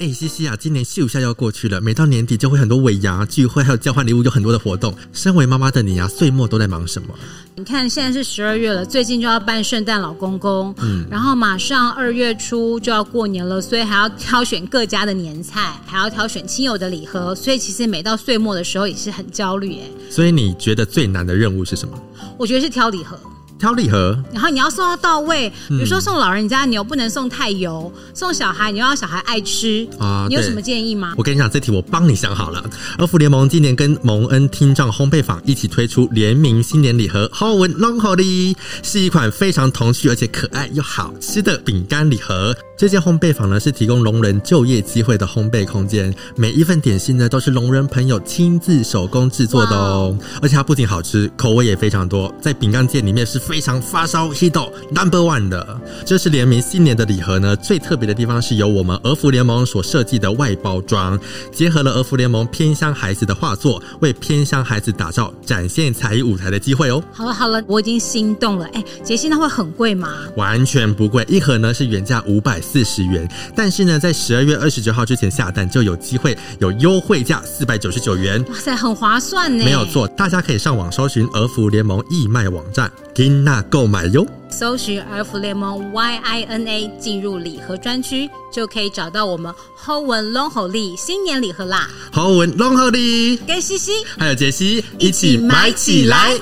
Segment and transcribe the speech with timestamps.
[0.00, 4.94] 哎，西西啊，今年秀一下要过去了，每到年底就会很多尾牙聚会，还有交换礼物，有很多的活动。
[5.12, 7.08] 身为妈妈的你啊，岁末都在忙什么？
[7.56, 19.90] 你看，现在是十二月了，最近就要办圣诞老公公，嗯，然后马上二月初就要过年了，所以还要挑选各家的年菜，还要挑选亲友的礼盒，所以其实每到岁末的时候也是很焦虑哎。
[20.08, 22.00] 所以你觉得最难的任务是什么？
[22.38, 23.18] 我觉得是挑礼盒。
[23.58, 25.52] 挑礼盒，然后你要送到到位。
[25.68, 30.26] 比如说送老人家，你又不能送太油；送小孩，你又要小孩爱吃啊。
[30.28, 31.14] 你有什么建议吗？
[31.16, 32.62] 我跟你讲，这题我帮你想好了。
[32.98, 42.56] 而福联盟今年跟蒙恩听障烘焙坊一起推出联名新年礼盒，ho 文龙 holy，是一款非常童趣而且可爱又好吃的饼干礼盒。
[42.76, 54.52] 这间烘焙坊呢，是提供聋人就业机会的烘焙空间，每一份点心呢都是聋人朋友亲自手工制作的哦，而且它不仅好吃，口味也非常多，在饼干界里面是非常发烧 hit
[54.90, 55.80] number one 的。
[56.04, 61.18] 这是联名新年的礼盒呢，最特别的地方是由我们儿福联盟所设计的外包装，
[61.50, 67.02] 结合了儿福联盟偏乡孩子的画作，为偏乡孩子打造展现才艺舞台的机会哦。
[67.12, 68.66] 好了好了，我已经心动了。
[68.74, 70.12] 哎，杰西，那会很贵吗？
[70.36, 72.58] 完全不贵，一盒呢是原价五百。
[72.60, 78.44] 四十元，但是呢，在十二月二十九号之前下单就有机会有优惠价四百九十九元。
[78.50, 79.64] 哇塞，很划算呢！
[79.64, 84.24] 没有错，大家可以上网搜寻儿福联盟义卖网站，金娜购买哟。
[84.48, 91.88] 搜寻儿福联盟 Y I N A，进入礼盒专区，就可以找到我们好闻浓厚利新年礼盒啦。
[92.12, 96.38] 好闻浓厚利，跟西西还有杰西一起买起来。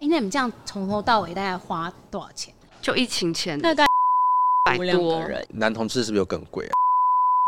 [0.00, 2.52] 你们这样从头到尾大概花多少钱？
[2.82, 3.86] 就疫情前大概
[4.64, 5.46] 百多人。
[5.50, 6.72] 男同志是不是有更贵啊？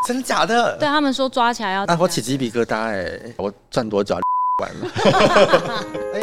[0.06, 0.76] 真的假的？
[0.78, 1.84] 对他们说抓起来要……
[1.84, 3.20] 啊，我起鸡皮疙瘩哎！
[3.36, 4.18] 我赚多少
[4.60, 5.84] 完了？
[6.14, 6.20] 哎。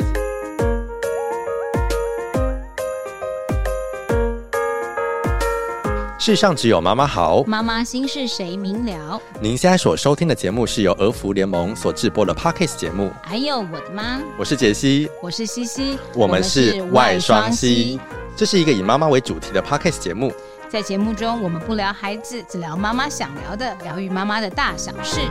[6.20, 9.22] 世上只有妈妈好，妈妈心事谁明了？
[9.40, 13.10] 您现在所收听的节目是由俄福联盟所制播的 Podcast 节目。
[13.24, 17.98] 还有我的妈，我是杰西，我是西西，我们是外双西。
[18.36, 20.32] 这是一个以妈妈为主题的 Podcast 节目。
[20.70, 25.22] 在节目中，我们不聊孩子，只聊妈妈想聊的，疗愈妈妈的大小事。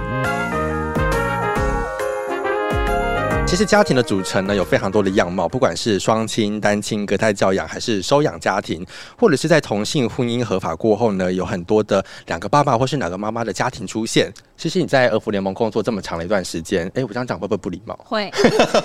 [3.46, 8.84] 其实家庭的组成呢，有非常多的样貌，不管是双亲、单亲、隔代教养，还是收养家庭，
[9.18, 14.32] 或者是在同性婚姻合法过后呢，有很多的两个爸爸或是两个妈妈的家庭出现。
[14.56, 17.98] 其实你在儿福联盟工作这么长的一段时间，哎，我这样讲会不会不礼貌？
[18.04, 18.30] 会。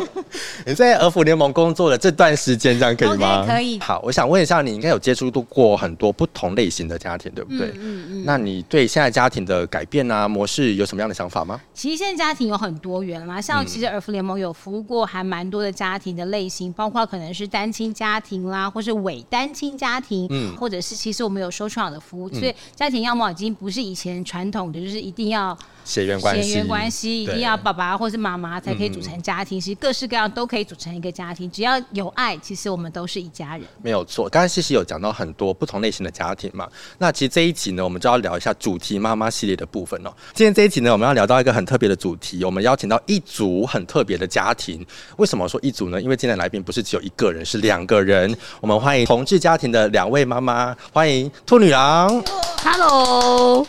[0.65, 3.79] 你在儿福联盟工作的这段时间，这样可以吗？Okay, 可以。
[3.79, 7.67] 好，我想问一下，你应该有接触过很多不同类型的家庭，对不对？
[7.69, 8.23] 嗯嗯，嗯。
[8.25, 11.59] 那你对现在家庭的改变啊模式有什么样的想法吗？
[11.73, 14.51] 其实现在家庭有很多元啦，像其实儿福联盟有。
[14.61, 25.57] 服务过还蛮多的家庭的类型，包括可能是单亲家庭啦，或是伪单亲家庭，嗯，或者是其实我们有收创的服务，嗯，所以家庭样貌已经不是以前传统的，就是一定要。
[25.83, 29.59] 血缘关系，血缘关系一定要爸爸或是妈妈才可以组成家庭。
[29.59, 33.66] 其实各式各样都可以组成一个家庭，只要有爱，其实我们都是一家人。
[33.81, 36.69] 没有错，刚才西西有讲到很多不同类型的家庭嘛。
[36.99, 40.13] 那其实这一集呢，我们就要聊一下主题妈妈系列的部分哦。
[40.33, 44.85] 今天这一集呢，我们要聊到一个很特别的主题，我们邀请到一组很特别的家庭。
[45.17, 45.99] 为什么说一组呢？
[45.99, 48.33] 因为今天来宾不是只有一个人，是两个人。
[48.61, 52.23] 我们欢迎同志家庭的两位妈妈，欢迎兔女郎。
[52.63, 53.66] Hello。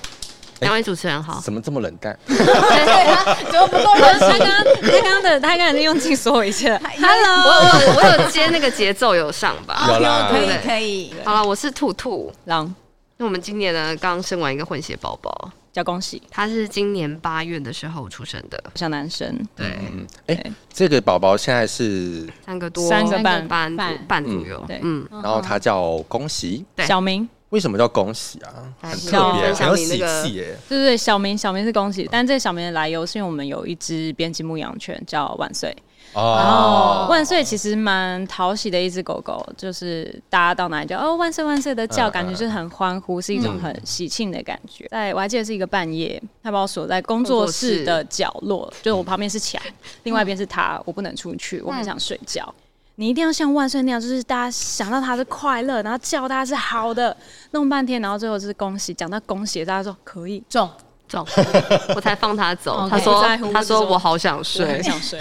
[0.62, 2.16] 两位主持人好，怎么这么冷淡？
[2.26, 4.28] 对啊，怎么不够热情？
[4.30, 6.76] 他刚他刚刚的他刚才用尽所有一切。
[6.78, 9.86] Hello，我我我有接那个节奏有上吧？
[9.88, 11.14] 有啦，可以可以。
[11.24, 12.74] 好了，我是兔兔狼。
[13.18, 16.20] 那我们今年呢，刚生完一个混血宝宝，叫恭喜。
[16.30, 19.38] 他是今年八月的时候出生的小男生。
[19.54, 19.78] 对，
[20.26, 23.76] 哎，这个宝宝现在是三个多，三个半半
[24.08, 24.64] 半左右。
[24.66, 27.28] 对，嗯，然后他叫恭喜，小明。
[27.52, 28.48] 为什么叫恭喜啊？
[28.80, 30.56] 很特别，很有喜气耶。
[30.68, 35.70] 对对对，小明小明是恭喜，但这个小明的来由是因为我们有一只边境牧羊犬叫万岁。
[36.14, 36.36] 哦。
[36.38, 44.86] 然后万岁其实蛮讨喜的一只狗狗，就是大家到哪里叫哦万岁万岁的叫，感觉就是很欢呼，是一种很喜庆的感觉。
[44.90, 49.60] 在我还记得是一个半夜，他把我锁在工作室的角落，就我旁边是墙，
[50.04, 52.54] 另外一边是他，我不能出去，我很想睡觉。
[52.96, 57.16] 你一定要像万岁那样，就是大家想到他是快乐，然后叫他是好的，
[57.52, 60.70] 弄半天，然后最后就是恭喜，讲到恭喜，大家说可以中
[61.08, 61.26] 中，
[61.96, 62.88] 我才放他走。
[62.88, 63.22] 他说
[63.52, 65.18] 他说我好想睡，很 想睡。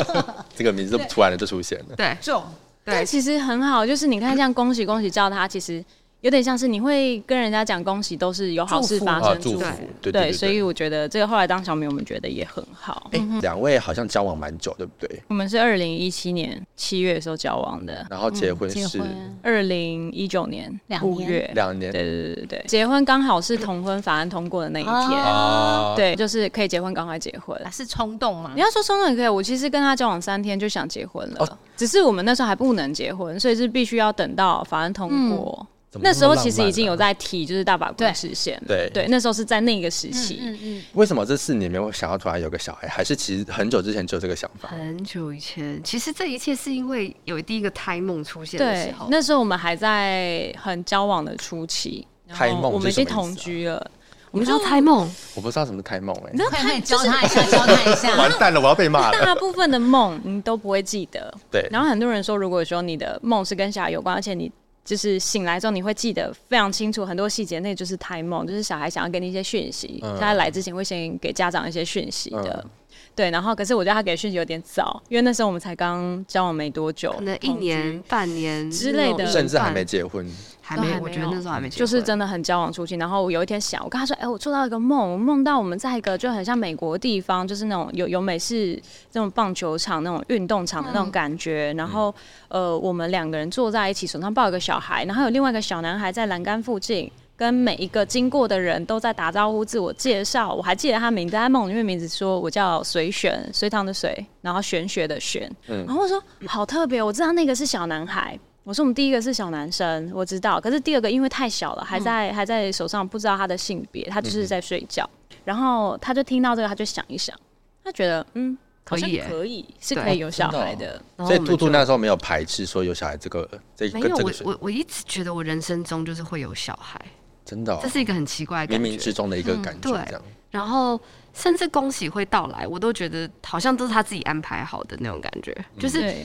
[0.54, 2.42] 这个名字突然的就出现了，对中，
[2.84, 5.84] 对，其实很好，就是你看像恭喜恭喜叫他，其实。
[6.24, 9.64] 有点像是你会跟人家讲恭喜，都是有好事发生，祝福，
[10.00, 10.32] 对对对。
[10.32, 13.10] 所以我觉得这个后来当小米，我们觉得也很好。
[13.12, 15.22] 哎，两位好像交往蛮久，对不对？
[15.28, 18.98] 我们是二零一七年七月的时候交往的，然后结婚是
[19.42, 21.92] 二零一九年五月，两年。
[21.92, 27.54] 对对对对，结婚刚好是同婚法案通过的那一天，对，就是可以结婚，赶快结婚。
[27.70, 28.52] 是冲动吗？
[28.54, 35.66] 你要说冲动也可以，我其实跟他交往三天就想结婚了，只是我们那时候还不能结婚，所以是必须要等到法案通过。
[36.02, 38.60] 那时候其实已经有在提，就是大法官实现。
[38.66, 40.38] 对对，那时候是在那个时期。
[40.42, 40.82] 嗯嗯。
[40.94, 42.88] 为什么这四年没有想要突然有个小孩？
[42.88, 44.68] 还是其实很久之前就有这个想法？
[44.68, 49.08] 很久以前，其实这一切是因为有第一个胎梦出现的时候。
[49.10, 52.06] 那时候我们还在很交往的初期。
[52.28, 53.90] 胎梦，我们已经同居了。
[54.30, 55.08] 我们知道胎梦？
[55.34, 56.30] 我不知道什么是胎梦哎。
[56.32, 58.16] 你可以教他一下，教他一下。
[58.18, 59.24] 完蛋了，我要被骂了。
[59.24, 61.32] 大部分的梦你都不会记得。
[61.52, 61.68] 对。
[61.70, 64.50] 然后很多人说，如果说你的梦是跟小孩有关，而且你。
[64.84, 72.70] 就是醒来之后，你会记得非常清楚很多细节，那就是胎梦，就是小孩想要给你一些讯息，嗯、他来之前会先给家长一些讯息的，嗯、
[73.14, 73.30] 对。
[73.30, 80.30] 然后，可是我觉得他给讯息有点早，因为那时候我们才刚交往没多久，可能一年、半年之类的，甚至还没结婚。
[80.66, 82.94] 还没，我觉得那时候还没结婚，就是真的很交往初期。
[82.96, 88.74] 然后我有一天想，我跟他说：“哎、欸，我做到一个梦，我梦到我们在一个就很像美国的地方，就是那种有有美式
[89.10, 91.70] 这种棒球场、那种运动场的那种感觉。
[91.74, 92.14] 嗯、然后，
[92.48, 100.50] 呃，我们两个人坐在一起，手上抱一个小孩，然后有另外一个小男孩在栏杆附近，跟每一个经过的人都在打招呼、自我介绍。
[100.50, 105.50] 我还记得他名字，在梦里面名字说我叫随玄，隋唐的隋，然后玄学的玄。
[105.68, 115.08] 嗯、然后我说好特别，我知道那个是小男孩。”我说我们第一个是小男生，我知道，可是第二个因为太小了，还在还在手上，不知道他的性别，他就是在睡觉。
[115.44, 117.38] 然后他就听到这个，他就想一想，
[117.84, 120.98] 他觉得嗯，可以可以是可以有小孩的。
[121.18, 123.46] 所以兔兔那时候没有排斥说有小孩这个
[123.76, 124.00] 这个。
[124.00, 126.98] 没有，我我我一直觉得我人生中就是会有小孩，
[127.44, 129.90] 真的，这是一个很奇怪的感觉，冥冥之中的一个感觉。
[129.90, 130.18] 对，
[130.50, 130.98] 然后
[131.34, 136.16] 甚至恭喜会到来，我都觉得好像都是他自己安排好的那种感觉，就是。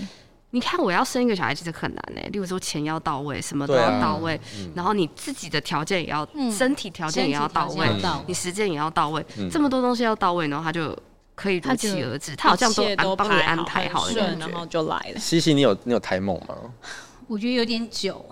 [0.52, 2.22] 你看，我要生一个小孩其实很难呢。
[2.32, 4.40] 例如说，钱要到位，什么都要到位，
[4.74, 7.88] 然后你自己的条件也要，身体条件也要到位，
[8.26, 10.98] 你时间也要到位，这么多东西要到位，然后他就
[11.36, 12.36] 可以如期而至。
[12.36, 15.20] 他好像都帮你安排好了，然后就来了。
[15.20, 16.56] 西西，你有你有胎梦吗？
[17.28, 18.26] 我觉得有点久。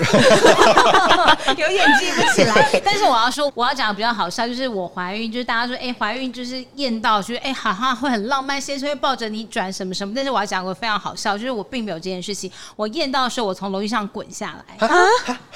[1.56, 2.54] 有点记不起来，
[2.84, 10.14] 但是我要说，我要讲的比较好笑，就是我怀孕，就是大家说，哎、欸，怀孕就是验到，就是哎、欸，好像会很浪漫，先生会抱着你转什么什么。
[10.14, 12.50] 但是我要讲个非常好笑，就是我并没有这件事情。
[12.76, 14.90] 我验到的时候，我从楼梯上滚下来，啊、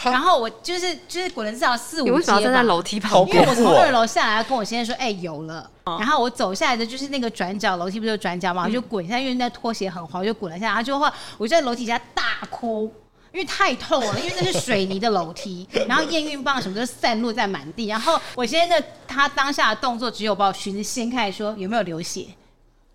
[0.05, 2.11] 然后我就是就是滚了至少四五阶。
[2.11, 3.37] 你为什么要站在楼梯旁边？
[3.37, 5.71] 因为我从二楼下来，跟我先生说，哎、欸，有了。
[5.85, 10.69] 然后我走下来的就是那个转角楼梯，不是有转角嘛，我就滚下，因为那拖鞋很滑，我就滚了下来。
[10.69, 12.93] 然后就话，我就在楼梯下大哭。
[13.34, 17.88] 因为太痛了，因为那是水泥的楼梯， 然后验孕棒什么都散落在满地。
[17.88, 22.28] 然后我现在的他当下的动作只有把我裙子掀开，说有没有流血，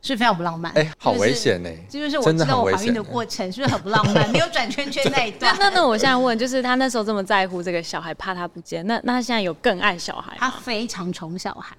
[0.02, 0.72] 是非常不浪漫。
[0.78, 1.76] 哎，好危险哎！
[1.90, 4.28] 这就是我知道我怀孕的过程，是不是很不浪漫？
[4.32, 5.54] 没有转圈圈那一段。
[5.60, 10.38] 那那我现在问，就是他那时候这么在乎这个小孩，怕他不见，那那他现在有更爱小孩？
[10.40, 11.76] 他非常宠小孩。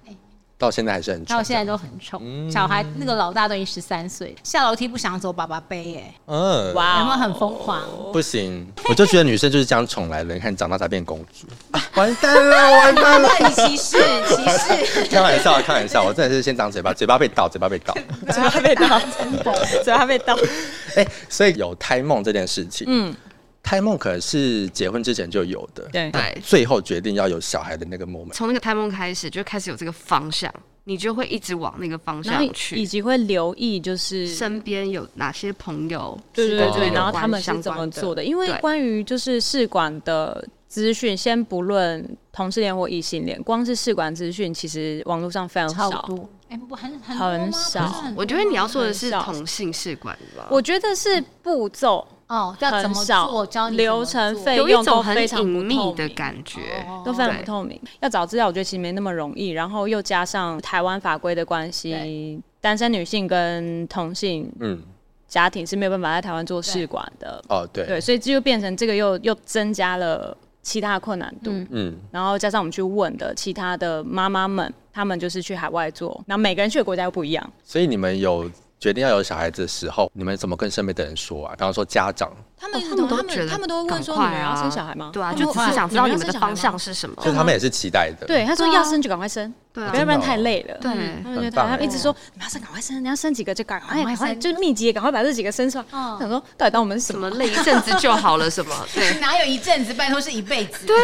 [0.61, 2.21] 到现在还是很宠，到现在都很宠。
[2.23, 6.13] 嗯、小孩那个老大都已经十三岁，下楼梯不想走，爸爸背哎。
[6.27, 7.81] 嗯，哇，有没有很疯狂？
[8.13, 10.35] 不行，我就觉得女生就是这样宠来的。
[10.35, 13.29] 你看长大才变公主， 啊、完蛋了，完蛋了！
[13.39, 13.97] 你歧视，
[14.27, 14.45] 歧
[14.85, 15.07] 视！
[15.09, 17.95] 开玩笑，开玩笑，我真的是先长嘴巴，嘴巴被盗，嘴巴被盗，
[18.29, 20.35] 嘴巴被盗，真的，嘴巴被盗。
[20.95, 23.15] 哎、欸，所以有胎梦这件事情，嗯。
[23.63, 26.09] 胎梦可能是结婚之前就有的，对。
[26.11, 30.51] 对，最后决定要有小孩的那个 moment，从那个胎梦开始就开始有这个方向，
[30.85, 46.05] 你就会一直往那个方向去，以及会留意就是身边有哪些朋友，对对对，然后他们是怎么做的，因为关于就是试管的资讯，先不论同性恋或异性恋，光是试管资讯，其实网络上非常少，
[46.49, 52.05] 哎，不很很很少，我觉得你要说的是同性试管吧，我觉得是步骤。
[52.31, 53.45] 哦，要怎么做？
[53.45, 56.61] 教你流程费用都非常隐秘的感觉，
[57.03, 57.77] 都非常不透明。
[57.99, 59.49] 要找资料，我觉得其实没那么容易。
[59.49, 64.81] 然后又加上台湾法规的关系，单身女性跟同性嗯
[65.27, 67.43] 家庭是没有办法在台湾做试管的。
[67.49, 71.51] 哦，对对，所以这就变成这个又又增加了其他的困难度。
[71.71, 77.53] 嗯，然后加上我们去问的其他的妈妈们，他们就是去海外做，那每个人去的国家又不一样。
[77.61, 78.49] 所以你们有。
[78.81, 81.53] 决定要有小孩子的时候，你们怎么跟身边的人说啊？
[81.55, 85.11] 比方说家长，他们他们都觉得他们都会问说，你们要生小孩吗？
[85.13, 87.15] 对啊，就只是想知道你们的方向是什么。
[87.21, 88.25] 所以他们也是期待的。
[88.25, 90.75] 对，他说要生就赶快生，对，要不然太累了。
[90.81, 90.91] 对，
[91.23, 95.85] 他们觉得他们一直说你要生赶快生，你要生几个就赶快赶快就密集，赶快把这几个生出来。
[95.91, 98.75] 想说到底当我们什么累一阵子就好了什么？
[98.95, 100.87] 对，哪有一阵子，拜托是一辈子。
[100.87, 101.03] 对啊，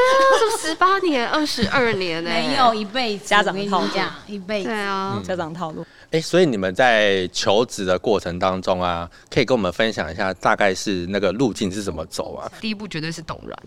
[0.57, 3.27] 是十八年、二十二年呢，没有一辈子。
[3.27, 3.87] 家长套路，
[4.25, 4.69] 一辈子。
[4.69, 5.85] 对啊，家长套路。
[6.11, 12.51] 哎，所以你们在求职的过程当中啊，可以跟我们分享一下，大概是那个路径是怎么走啊？
[12.61, 13.57] 第一步绝对是董软。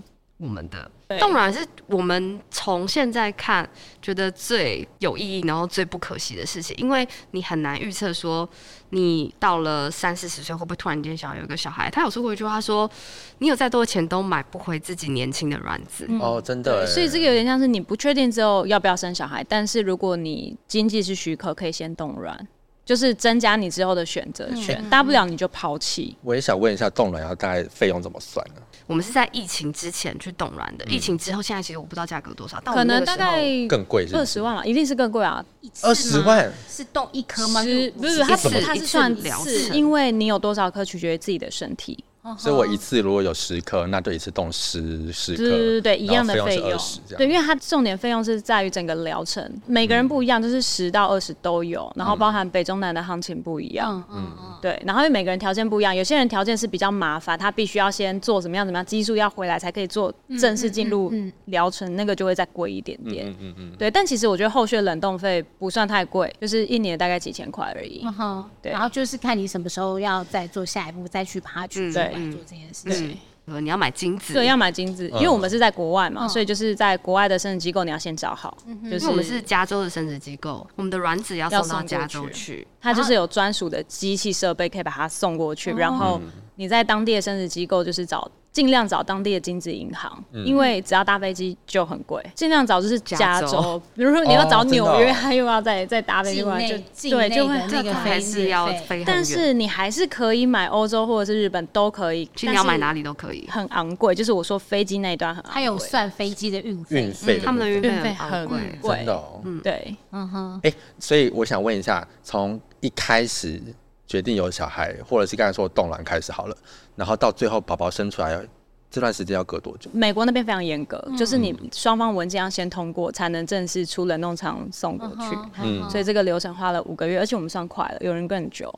[0.41, 3.69] 我们的冻卵是我们从现在看
[4.01, 8.49] 觉得最有意义，然后最不可惜的事情，因为你很难预测说
[8.89, 11.91] 你到了三四十岁会不会突然间想要有一个小孩。
[11.91, 12.91] 他有说过一句话说
[13.39, 16.07] ：“你有再多的钱都买不回自己年轻的卵子。
[16.09, 16.87] 嗯”哦，真的。
[16.87, 22.49] 所以这个有点像是你不确定之后要不要生小孩，但是如果你经济是许可，可以先冻卵。
[22.83, 26.17] 就是增加你之后的选择权，大不了你就抛弃。
[26.23, 28.61] 我也想问一下，冻卵要大概费用怎么算呢？
[28.91, 35.45] 我们是在疫情之前去冻卵的，疫情之后现在其实我不知道价格多少，可能大概更贵，二十万了，一定是更贵啊！
[35.83, 37.63] 二十万是冻一颗吗？
[37.97, 42.05] 不是，它是它是算次，因为你有多少颗取决于自己的身体。
[42.37, 46.79] 所以我一次如果有十颗，那就一次冻十十颗，对对对，一样的费用。
[47.17, 54.05] 对，因为它重点费用是在于整个疗程，每个人不一样，就是十到二十都有，然后包含北中南的行情不一样。
[54.11, 54.55] 嗯嗯嗯。
[54.61, 61.11] 对，然后因为每个人条件不一样，有些人条件是比较麻烦，他必须要先做怎么样怎么样，激素要回来才可以做正式进入
[61.47, 63.27] 疗程，那个就会再贵一点点。
[63.29, 63.73] 嗯嗯嗯。
[63.79, 68.03] 对，但其实我觉得后续冷冻费不算太贵，就是一年大概几千块而已。
[68.05, 68.50] 嗯哼。
[68.61, 71.91] 对，然后就是看你什么时候要再做下一步，再去爬去。
[71.91, 72.10] 对。
[72.11, 78.57] 来做这件事情，呃，你要买精子，对，要买精子，因为我们是在国外嘛，所以就是在国外的生殖机构，你要先找好。
[78.90, 86.21] 就是我们是加州的生殖机构，我们的卵子要送到加州去，它就是有专属的机器设备可以把它送过去，然后
[86.57, 88.31] 你在当地的生殖机构就是找。
[88.52, 92.21] 尽量找当地的精子银行，因为只要搭飞机就很贵。
[92.35, 96.76] 尽量找就是加州，比如说你要找纽约，他又要再再搭飞机过来，就
[97.11, 99.04] 对，就会那个还是要飞。
[99.07, 104.14] 但是你还是可以买欧洲或者是日本都可以，你要买哪里都可以，很昂贵。
[104.14, 107.02] 就是我说飞机那一段很昂贵，还有算飞机的运费。
[107.02, 109.23] 运费，他们的运费很贵，真的。
[109.45, 110.61] 嗯，对，嗯哼。
[110.64, 113.62] 哎，所以我想问一下，从一开始
[114.07, 116.57] 决定有小孩，或者是刚才说冻卵开始好了，
[117.00, 118.47] 然后到最后宝宝生出来。
[118.90, 119.88] 这段时间要隔多久？
[119.95, 125.38] 美国那边非常严格，嗯、就是你双方文件要先通过，才能正式出冷冻厂送过去。
[125.62, 128.69] 嗯，所以这个流程花了五个月，而且我们算快了，有人更久。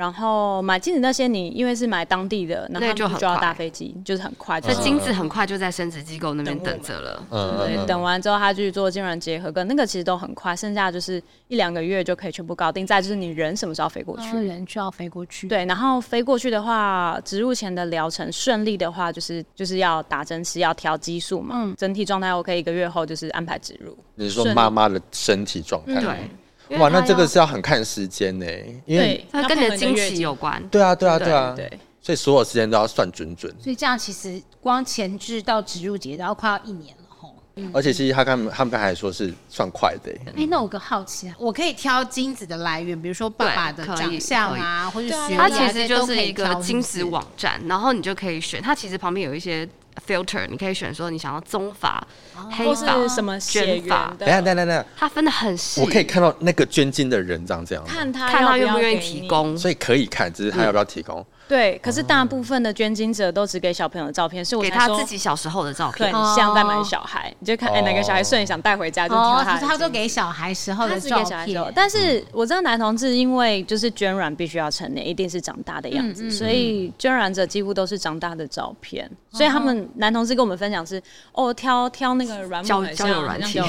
[0.00, 4.58] 然后买精子那些，你因为是买当地的，那他就就要搭飞机，就是很快。
[4.58, 7.22] 所以精子很快就在生殖机构那边等着了。
[7.30, 12.86] 对，等完之后他去做精卵结合，跟那个其实都很快，剩下就是一两个月就可以全部搞定。
[12.86, 14.38] 再就是你人什么时候飞过去？
[14.38, 15.46] 人就要飞过去。
[15.48, 21.56] 对，然后飞过去的话，植入前的疗程顺利的话，就是就是要打针是要调激素嘛。
[21.58, 21.74] 嗯。
[21.76, 23.94] 整体状态 OK，一个月后就是安排植入。
[24.14, 26.00] 你是说妈妈的身体状态？
[26.00, 26.30] 对。
[26.78, 28.46] 哇，那这个是要很看时间呢，
[28.86, 30.62] 因为它跟你的经期有关。
[30.68, 31.68] 对啊，对啊，对啊，对，
[32.00, 33.52] 所以所有时间都要算准准。
[33.60, 37.34] 所以这样其实光前置到植入节都要快要一年了吼。
[37.72, 40.12] 而且其实他刚他们刚才说是算快的。
[40.36, 48.62] 哎，那我个好奇啊，我可以挑精子的来源，比如说爸爸的长相啊，或者学历，它其实就是一个精子网站，然后你就可以选。
[48.62, 49.68] 它其实旁边有一些。
[50.06, 52.02] filter，你可以选说你想要棕发、
[52.50, 54.14] 黑发、什么卷发。
[54.18, 55.80] 等下，等下，等下，它分的很细。
[55.80, 61.24] 我可以看到那个捐精的人长这样，看他看他愿不愿意提供，所以可以看，只是他要不要提供。
[61.50, 69.58] 对，可是大部分的捐精者都只给小朋友的照片，是我给他自己小时候的照片，对，像在买小孩，你就看哎哪个小孩顺想带回家就挑他。
[69.58, 81.02] 他都给小孩时候的照片，但是我知道男同志因为就是捐卵必须要成年，一定是长大的样子，所以捐卵者几乎都是长大的照片，所以他们男同志跟我们分享是
[81.32, 83.60] 哦挑挑那个软交交友软体，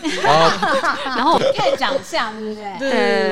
[1.04, 2.78] 然后 看长相对不对？
[2.78, 3.30] 对对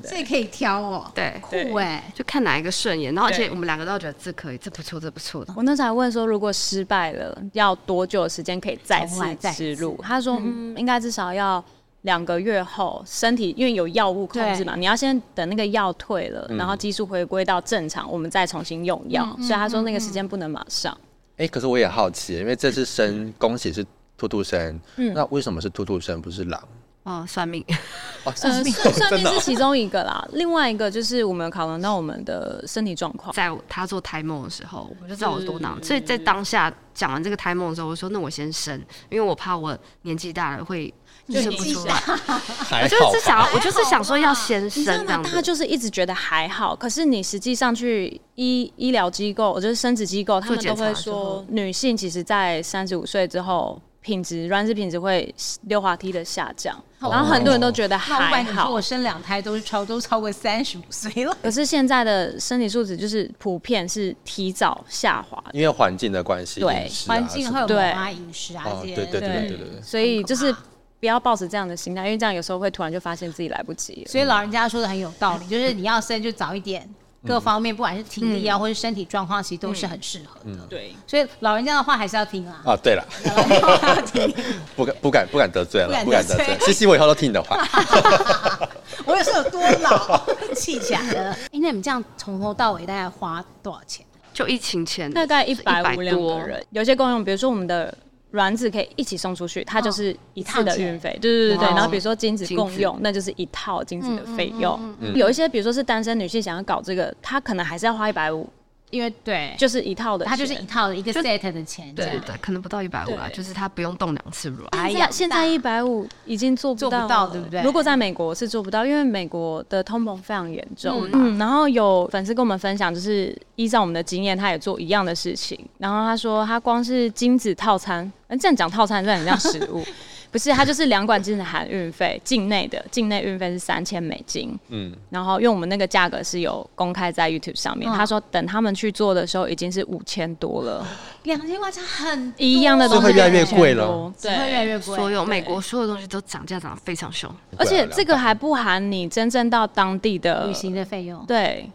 [0.00, 1.40] 对，所以可以挑哦，对。
[1.40, 3.15] 酷哎，就看哪一个顺眼。
[3.16, 5.54] 然后而且我们两个都觉得这可以，这不错，这不错的。
[5.56, 9.98] 我那时候还问说，如果失败了，要多久的时间可以再次植入？
[10.02, 11.64] 他说，嗯，应该至少要
[12.02, 19.24] 两个月后，身体因为有药物控制嘛，你要先等那个药退了，然后激素回归到正常，我们再重新用药。
[19.38, 20.94] 所以他说那个时间不能马上。
[21.38, 23.82] 哎，可是我也好奇，因为这次生恭喜是
[24.18, 24.78] 兔兔生，
[25.14, 26.62] 那为什么是兔兔生不是狼？
[27.06, 27.64] 哦，算命，
[28.26, 30.26] 哦，算命，算命是其中一个啦。
[30.32, 35.78] 另外一个就是我们考量到我们的身体状况，在他做胎梦的时候，我就知道我多囊。
[35.80, 38.76] 所以在当下讲完这个胎梦的时候，我说那我先生，
[39.08, 40.92] 因为我怕我年纪大了会
[41.28, 41.94] 生不出来。
[42.82, 45.22] 我就是想，我就是想说要先生这样。
[45.22, 53.80] 他就是一直觉得还好，可是你实际上去医医疗机构，我觉得生殖机构，他们都会说，女性其实在三十五岁之后。
[54.06, 58.52] 品质卵子品质会溜滑梯的下降，然后很多人都觉得还好。
[58.52, 69.28] 你说我生两胎都是超都超过三十五岁了，可是现在的身体素质就是普遍是提早下滑，因为环境的关系，对环境会有妈饮食啊这些，对对对。
[69.28, 70.54] 对对，所以就是
[71.00, 74.06] 不要抱持这样的心态，因为这样有时候会突然就发现自己来不及。
[74.08, 76.88] 所以老人家说的很有道理，就是你要生就早一点。
[77.24, 80.58] 各方面，不管是体力啊，或是身体状况，其实都是很适合的。
[80.68, 82.62] 对，所以老人家的话还是要听啊。
[82.64, 83.04] 啊，对了，
[84.76, 86.56] 不敢不敢不敢得罪了，不敢得罪。
[86.60, 87.56] 西西，我以后都听你的话。
[89.04, 91.32] 我也是有多老气起来了。
[91.32, 94.04] 哎，那你们这样从头到尾大概花多少钱？
[94.32, 97.96] 就疫情前大概一百五两个人，有些公用，比如说我们的。
[98.32, 101.68] 卵子可以一起送出去，它就是一次的运费，对对对对。
[101.68, 104.78] 然后比如说精子共用，那就是一套精子的费用。
[105.14, 108.48] 有一些比如说是单身女性想要搞这个，她可能还是要花一百五。
[108.90, 114.68] 因为对，就是一套的，它就是一套的一个 set 的钱，对对，可能不到一百五啊，就是它不用动两次卵。
[114.72, 117.62] 哎呀，现在一百五已经做不到，对不对？
[117.62, 121.08] 如果在美国是做不到，因为美国的通膨非常严重。
[121.12, 125.58] 嗯，然后有粉丝跟我们分享，就是依照我们的经验，他也做一样的事情。
[125.78, 129.84] 然后他说，他光是精子套餐，嗯，这样讲套餐这样很像食物。
[130.30, 134.58] 不是，它就是两管真的含运费，境内的境内运费是三千美金。
[134.68, 140.86] 嗯，然后因为我们那个价格是有公开在 YouTube 上面，他说等他们去做的时候已经是五千多了，
[141.22, 144.96] 两千块钱很一样的东西会越来越贵了，对，会越来越贵。
[144.96, 151.24] 所有美国所有东西都涨价涨得非常凶，而且这个还不含你真正到当地的旅行的费用。
[151.26, 151.70] 对。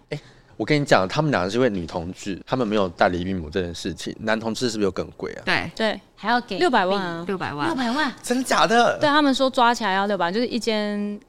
[0.61, 4.15] 我跟你讲，他们两个是因为女同志，他们没有代理孕母这件事情。
[4.19, 5.41] 男同志是不是又更贵啊？
[5.43, 8.95] 对对，还要给六百万啊，六百万，六百万，真假的？
[8.99, 11.19] 对他们说抓起来要六百万，就是一间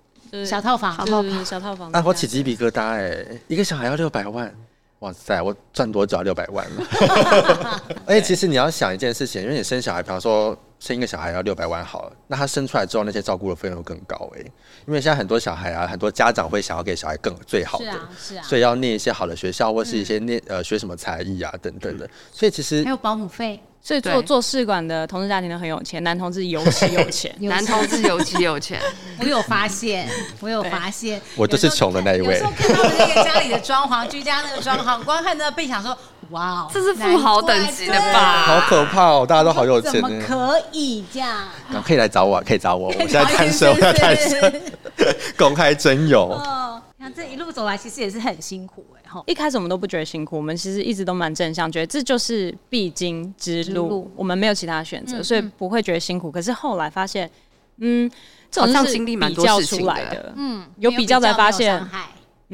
[0.45, 1.91] 小套房，小套房，小套房。
[1.93, 3.27] 啊，我起鸡皮疙瘩哎！
[3.49, 4.55] 一个小孩要六百万，
[4.99, 7.83] 哇塞，我赚多久要六百万了？
[8.05, 10.55] 而且其实你要想一件事情，因为你生小孩，比方说。
[10.83, 14.53] 生一个小孩要六百万好了，那他生出来之后那些照顾的费用更高哎、欸，
[14.89, 28.81] 因为现在很多小孩啊，很多家长会想要给小孩更最好的，是啊，是啊，所以要念一些好的学校，或是一些念、嗯、呃学什么才艺啊等等的，所以其实还有保姆费，所以做做试管的同志家庭都很有钱，男同志尤其有钱， 男同志尤其有钱，
[29.23, 30.09] 我有发现，
[30.41, 35.97] 我有发现，我就是穷的那一位，有时候看到那个家里的装潢，居家那个装潢，光看那个背想说。
[36.33, 38.43] 哇哦，这是富豪等级的吧？
[38.43, 39.27] 好可怕哦！
[39.27, 41.47] 大家都好有钱，怎么可以这样？
[41.85, 42.89] 可以来找我， 可以找我。
[42.89, 44.63] 我现在单身，我要单身，
[45.39, 46.29] 公开征友。
[46.33, 49.09] 哦，那这一路走来，其实也是很辛苦哎。
[49.09, 56.31] 哈，一开始我们都不觉得辛苦，我们其实一直都蛮正向，觉得这就是必经之路，我们没有其他选择，所以不会觉得辛苦。
[56.31, 57.31] 可是后来发现，
[57.79, 58.11] 嗯，
[58.51, 61.87] 这种是比较出来的，嗯，有比较才发现。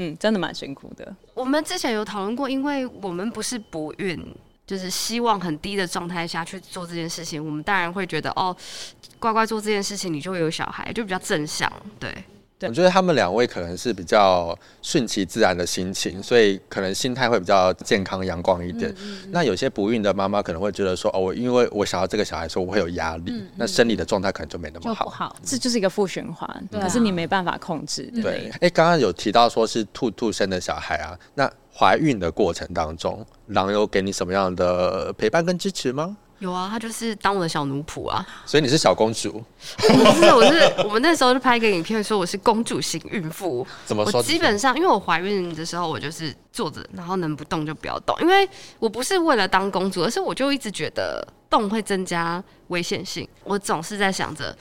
[0.00, 1.12] 嗯，真的蛮辛苦的。
[1.34, 4.16] 我们之前有讨论过，因为我们不是不孕，
[4.64, 7.44] 就是希望很低的状态下去做这件事情。
[7.44, 8.56] 我们当然会觉得，哦，
[9.18, 12.14] 乖乖做这件事情，你就会有小孩，就比较正向，对。
[12.58, 18.90] 对我觉得他们两位可能是比较顺其自然的心情，所以可能心态会比较健康阳光一点。
[19.00, 25.08] 嗯嗯、那有些不孕的妈妈可能会觉得说，哦，我因为我想要这个小孩，说我会有压力，嗯嗯、那生理的状态可能就没那么好。
[25.08, 28.10] 好，这就是一个负循环，可、啊、是你没办法控制。
[28.22, 36.16] 对，哎，刚刚有提到说是兔兔生的小孩啊，那怀孕的过程当中，狼有给你什么样的陪伴跟支持吗？
[36.38, 38.24] 有啊，他就是当我的小奴仆啊。
[38.46, 39.42] 所以你是小公主？
[39.76, 43.66] 不是，我是我们那时候就拍一个影片，说我是公主型孕妇。
[43.84, 44.22] 怎么说？
[44.22, 48.48] 基本上，因为我怀孕的时候，我就是坐着，然后能不动就不要动，因为
[48.78, 53.28] 我不是为了当公主，而是我就一直觉得动会增加危险性。
[53.44, 54.56] 我总是在想着。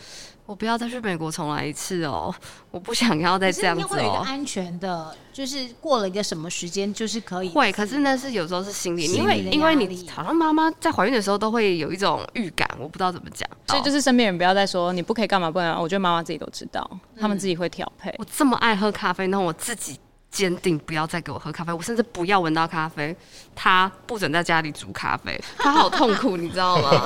[0.48, 2.34] 我不要再去美国重来一次哦！
[2.72, 3.88] 我不想要再这样子哦。
[3.90, 7.50] 会有一个安全的，就是过了一个什么时间，就是可以。
[7.50, 13.48] 会，可是那是有时候是心理，因为因为你好像妈妈在怀孕的时候都会有一种预感，我不知道怎么讲。
[13.68, 18.16] 所以就是身边人不要再说你不可以干嘛不能，我觉得妈妈自己都知道，他们自己会调配。
[18.18, 20.00] 我这么爱喝咖啡，那我自己
[20.32, 23.14] 坚定不要再给我喝咖啡，我甚至不要闻到咖啡。
[23.54, 27.06] 他不准在家里煮咖啡，他好痛苦，你知道吗？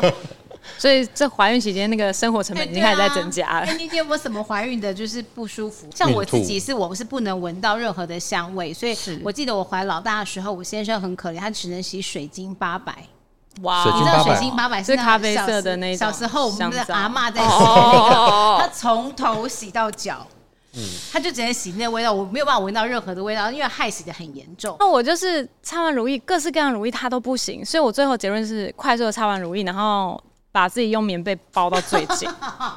[0.78, 3.66] 所以这怀孕期间那个生活成本已经开始在增加了。
[3.66, 5.88] 哎，你有没有什么怀孕的就是不舒服？
[5.96, 12.96] 像我自己是我是不能闻到任何的香味，所以我记得我怀老大的时候，我先生很可怜，他只能洗水晶八百。
[13.64, 16.08] 哇，你知道水晶八百是咖啡色的那种？
[16.08, 20.26] 小时候我们的阿嬷在洗那个， 他从头洗到脚，
[20.74, 24.78] 嗯，他就只能洗那味道，我没有办法闻到任何的味道，因为害死的很严重。
[24.80, 30.22] 那我就是擦完乳液，各式各样乳液他都不行，所以我最后结论是快速的擦完乳液，然后。
[30.52, 32.30] 把自己用棉被包到最紧，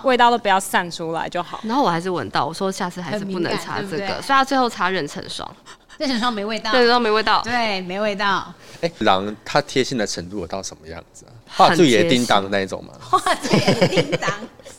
[0.04, 1.60] 味道都不要散出来就好。
[1.64, 5.48] 然后我还是闻到，我说下次还是不能擦这个，所以他最后擦润唇霜。
[5.96, 8.52] 润唇霜没味道，润唇霜没味道，对，没味道。
[8.80, 11.30] 哎，狼它贴心的程度有到什么样子啊？
[11.48, 12.92] 画最也叮当那一种吗？
[13.00, 14.28] 画最也叮当，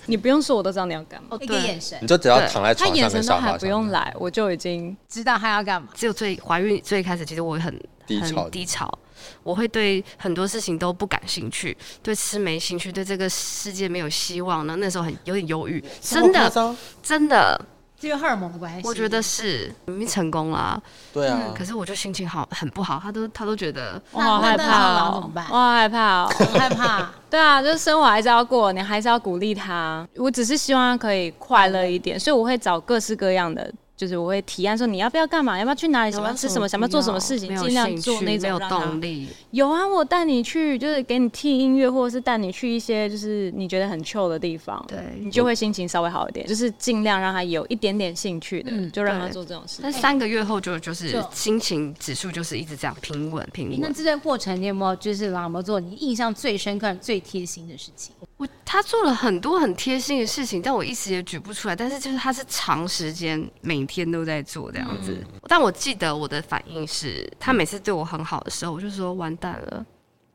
[0.08, 1.38] 你不用说，我都知道你要干嘛。
[1.39, 5.88] 一个眼神，你就只要躺在床上，他眼神都还不用来，我就已经知道他要干嘛。
[5.93, 7.73] 只有最怀孕最开始，其实我会很
[8.05, 8.99] 低潮，低潮，
[9.44, 14.76] 我会对很多事情都不感兴趣，对吃没兴趣，对这个世界没有希望呢。
[14.78, 17.60] 那时候很有点忧郁，真的，真的。
[18.02, 20.80] 因为荷尔蒙的关系，我觉得是明明成功了，
[21.12, 25.48] 对啊、嗯，可是我就心情好很不好，他都他都觉得我好害怕，怎么办？
[25.50, 27.10] 我好害怕哦，很害怕。
[27.32, 30.08] 对啊，就是生活还是要过，你还是要鼓励他。
[30.18, 33.74] 我只是希望他可以快乐一点，所以我会找各式各样的。
[33.97, 35.58] 就是我会提案说，你要不要干嘛？
[35.58, 36.12] 要不要去哪里？
[36.12, 36.67] 想要吃什么？
[36.67, 37.55] 想不要做什么事情？
[37.55, 39.27] 尽量做那种让他动力。
[39.51, 46.45] 有啊，我带你去，就是给你听音乐，或者是带你去一些就是你觉得很 chill 的地方，对，你就会心情稍微好一点。
[46.45, 49.79] 就是尽量让他有一点点兴趣的，就让他做这种事。
[49.81, 53.79] 但三个月后就就是心情指数就是一直这样平稳平稳。
[53.79, 58.13] 那这段过程你有没有就是让我们做你印象最深刻、最贴心的事情？
[58.38, 61.75] 我他做了很多很贴心的事情，但我一时也举不出来。
[61.75, 65.17] 但是就是他是长时间每天都在做这样子。
[65.21, 69.86] 嗯、但我记得我的反应是，他每次对我很好的时候，我就说完蛋了。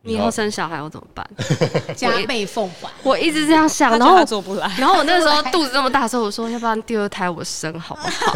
[0.03, 1.31] 你以后生小孩我怎么办？
[1.95, 2.89] 加倍奉还。
[3.03, 4.67] 我一直这样想，然后做不来。
[4.81, 8.33] 然后我那时候肚子这么大的时候，我说要不然第二胎我生好不好？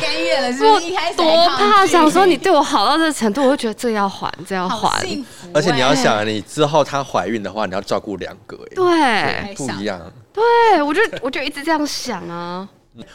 [0.00, 4.88] 甘愿了是不多怕，想说你对我好到这个程度，我就觉得这要还，这要还。
[5.00, 5.22] 欸、
[5.52, 10.00] 而且你要想，你之后她怀孕的话，你要照顾两个，哎，对，不一样。
[10.32, 12.66] 对，我就我就一直这样想啊。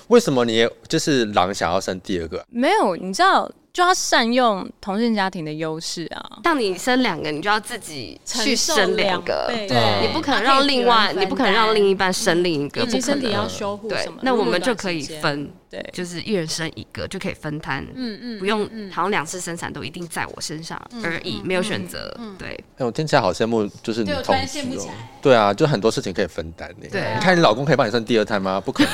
[0.08, 2.46] 为什么你就是狼想要生第二个？
[2.50, 3.50] 没有，你知道。
[3.74, 6.40] 就要善用同性家庭的优势啊！
[6.42, 14.18] 当你生两个，你就要自己去生两个，对，你不可能让另外，你不可能让另一半生另一个，自己身体要修护什么？
[14.24, 22.60] 那我们就可以分，对，就是一人生一个就可以分摊，嗯嗯，不用好像两次生产都一定在我身上而已，没有选择，对。
[22.78, 24.90] 哎，我听起来好羡慕，就是你同居哦，
[25.22, 26.88] 对啊，就很多事情可以分担呢。
[26.92, 28.60] 对，你看你老公可以帮你生第二胎吗？
[28.60, 28.92] 不可能。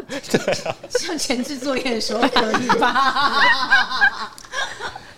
[0.90, 4.32] 像前置作业的时候可以吧？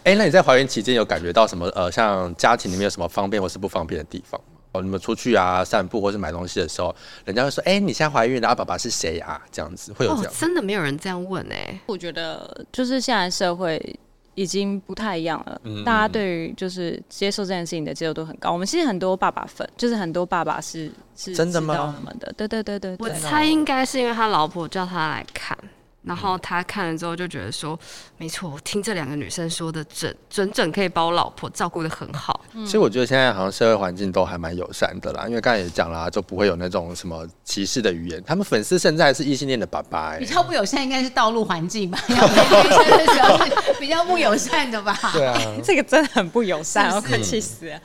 [0.04, 1.66] 哎、欸，那你在怀孕期间有感觉到什么？
[1.74, 4.60] 呃，像家庭里面有什么方便或是不方便的地方吗？
[4.72, 10.34] 哦，你们出去啊、散步或是买东西的时候，人家会说：“哎、欸，你现在怀孕了，爸爸是谁啊？”这样子会有这样、哦？
[10.38, 11.80] 真的没有人这样问哎、欸。
[11.86, 13.80] 我觉得就是现在社会。
[14.34, 18.52] 已经不太一样了，嗯、大家对于就是接受这件事情的接受度很高。
[18.52, 21.96] 我们其实很多爸爸粉，就是很多爸爸是是真的吗？
[22.18, 23.08] 的，对对对对，对。
[23.08, 25.56] 我猜应该是因为他老婆叫他来看。
[26.04, 27.78] 然后他看了之后就觉得说，
[28.18, 32.44] 没错，我听这两个女生说的准，准准可以把我老婆照顾的很好。
[32.52, 38.22] 其实我觉得现在好像社会环境都还蛮友善的啦，因为刚才也讲了，就不会有那种什么歧视的语言。
[38.24, 41.98] 他们粉丝现在是异性恋的爸爸、欸，比较不友善应该是道路环境吧？
[42.08, 44.94] 要不是比较不友善的吧？
[45.14, 47.80] 对啊， 这个真的很不友善，我快气死了。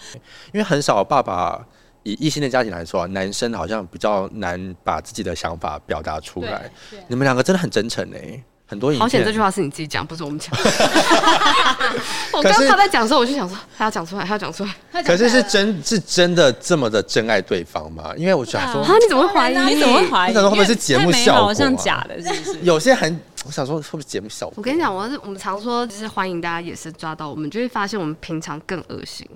[0.52, 1.66] 因为很少爸爸。
[2.04, 6.70] 以异性的家庭来说，男生好像比较难把自己的想法表达出来。
[7.08, 9.02] 你们两个真的很真诚哎，很多影片。
[9.02, 10.50] 好险，这句话是你自己讲，不是我们讲。
[12.32, 15.04] 我刚刚他在讲的时候，我就想说，他要讲出来，他要讲出来。
[15.04, 18.14] 可是是真是真的这么的真爱对方吗？
[18.16, 19.74] 因为我想说，啊，你怎么会怀疑？
[19.74, 20.30] 你怎么会怀疑？
[20.30, 21.54] 你想说会不会是节目效果？
[21.54, 22.60] 像假的，是不是？
[22.64, 24.54] 有些很，我想说会不会节目效果？
[24.58, 29.28] 我跟你讲，我是我们常说，就是欢迎大家也是抓到我们，就会发现我们平常更恶心。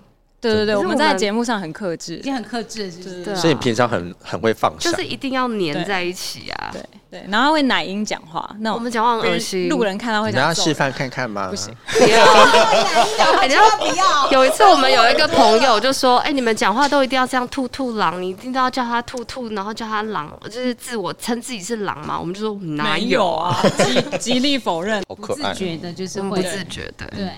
[0.51, 6.69] 对对对，我们在节目上很克制，已经很克制，就是所以你平常很很会放下，就是一定要黏在一起啊。
[6.73, 10.31] 对对，然后会奶音讲话，那我们讲话很恶心，路人看到会。
[10.31, 11.47] 你要示范看看吗？
[11.49, 12.17] 不行，不要。
[13.17, 14.31] 然后 不要。
[14.33, 27.29] 有一次我们有一个朋友就说：“哎，你们讲话都一定要这样兔兔狼，你一定都要叫他兔兔，然后叫他狼，就是自我称自己是狼嘛。”我们就说哪有啊，极极力否认，好可爱，自觉的就是不自觉的，对。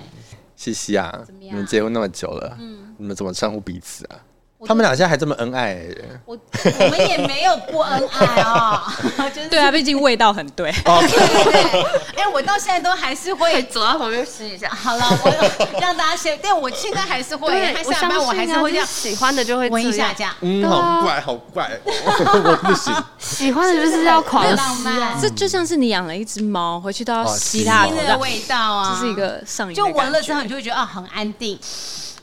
[0.55, 2.57] 西西啊，你们结婚那么久了，
[2.97, 4.24] 你们怎么称呼彼此啊？
[4.65, 5.77] 他们俩现在还这么恩爱，
[6.25, 6.37] 我
[6.79, 8.95] 我们也没有不恩爱啊，
[9.33, 9.47] 就是。
[9.49, 10.71] 对啊，毕竟味道很对。
[10.85, 11.81] 对对对，
[12.23, 13.63] 哎，我到现在都还是会。
[13.65, 14.69] 走到旁边试一下。
[14.69, 20.33] 好了，我让大家先，但我现在还是会，他下班我还是会这样，喜欢的就会闻一下这样。
[20.41, 22.93] 嗯，好怪，好怪，我不行。
[23.17, 31.59] 喜欢的就是要狂浪漫，这就像是你养了一只猫，回去都要吸它的味道啊，这是一个上瘾，就闻了之后你就会觉得啊，很安定。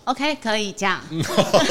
[0.05, 1.01] OK，可以这样。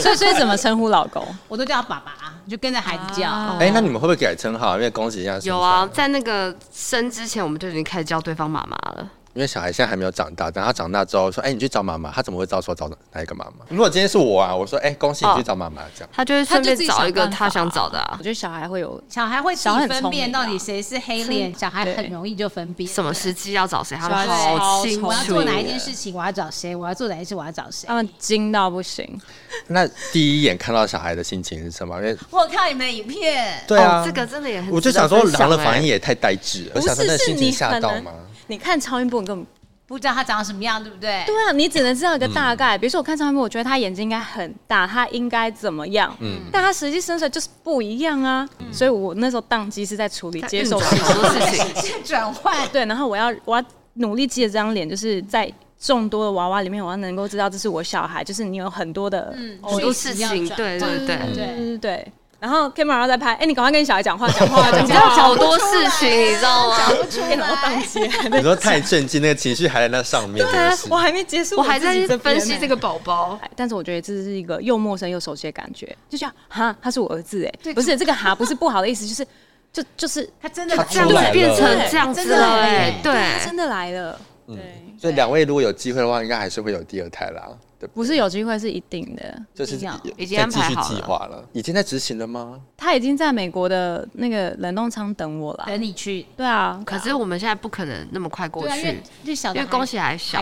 [0.02, 1.26] 所以，所以怎么称呼老公？
[1.48, 2.14] 我都叫他爸爸，
[2.50, 3.30] 就跟着孩子叫。
[3.60, 4.76] 哎，那你们会不会改称号？
[4.76, 5.38] 因为恭喜一下。
[5.44, 9.08] 有啊，在那个生之前，我们就已经开始叫对方妈妈了。
[9.34, 13.66] 因为小孩现在还没有长大，等他长大之后说：“哎、欸，你去找妈妈。”他怎么会知道说找哪一个妈妈？
[13.70, 18.16] 如果今天是我啊，我说：“哎、欸，恭喜你去找妈妈。”这样他就是顺便找一个他想找的啊。
[18.20, 25.08] 我觉得小孩会有小孩会自己分辨到底谁是黑脸，小孩很容易就分辨什么时机要找谁，他们好清楚。
[25.08, 26.76] 我要做哪一件事情，我要找谁？
[26.76, 27.88] 我要做哪一件事，我要找谁？
[27.88, 29.20] 他们精到不行。
[29.68, 31.96] 那第一眼看到小孩的心情是什么？
[32.00, 36.72] 因为我看你们的影片，对啊，这个真的也很，我就想说狼的反应也太呆滞了。
[36.76, 38.12] 我想说那心情吓到吗？
[38.52, 39.48] 你看超音波，你根本
[39.88, 41.24] 不知道他长得什么样，对不对？
[41.26, 42.78] 对啊，你只能知道一个大概。
[42.78, 46.14] 比如说我看超音波，我觉得他眼睛应该很大，他应该怎么样？
[46.20, 48.48] 嗯，但他实际生出来就是不一样啊。
[48.74, 52.68] 所以我那时候宕机是在处理接受很多事情， 转换。
[52.74, 58.22] 对，然后我要我要努力记得这张脸，就是在众多的娃娃里面，我要能够知道这是我小孩。
[58.24, 59.34] 就是你有很多的
[59.64, 62.12] 很多事情，对对对对对。
[62.42, 66.76] 然后 camera 在拍，哎，你赶快跟你小孩讲话，讲话， 讲话，好多事情，你知道吗？
[66.76, 68.00] 讲不出来，然后当机。
[68.32, 70.44] 你说太震惊，那个情绪还在那上面。
[70.44, 73.40] 对啊，我还没结束，我还在分析这个宝宝。
[73.56, 79.24] 但是我觉得这是一个又陌生又熟悉的感觉，就像哈，他是我儿子，哎，不是这个哈，不是不好的意思，就是
[79.72, 84.20] 就就是他真的这样变成这样子了，哎，对，真的来了。
[84.48, 87.44] 对，所以两位如果有机会的话，应该还是会有第二胎啦。
[87.88, 89.76] 不是有机会，是一定的，就是
[90.18, 92.62] 已经安排好计划了，已经在执行了吗？
[92.78, 96.26] 他已经在美国的那个冷冻仓等我了，等你去。
[96.36, 100.42] 对啊，可是我们现在不可能那么快过去，因为恭喜还小，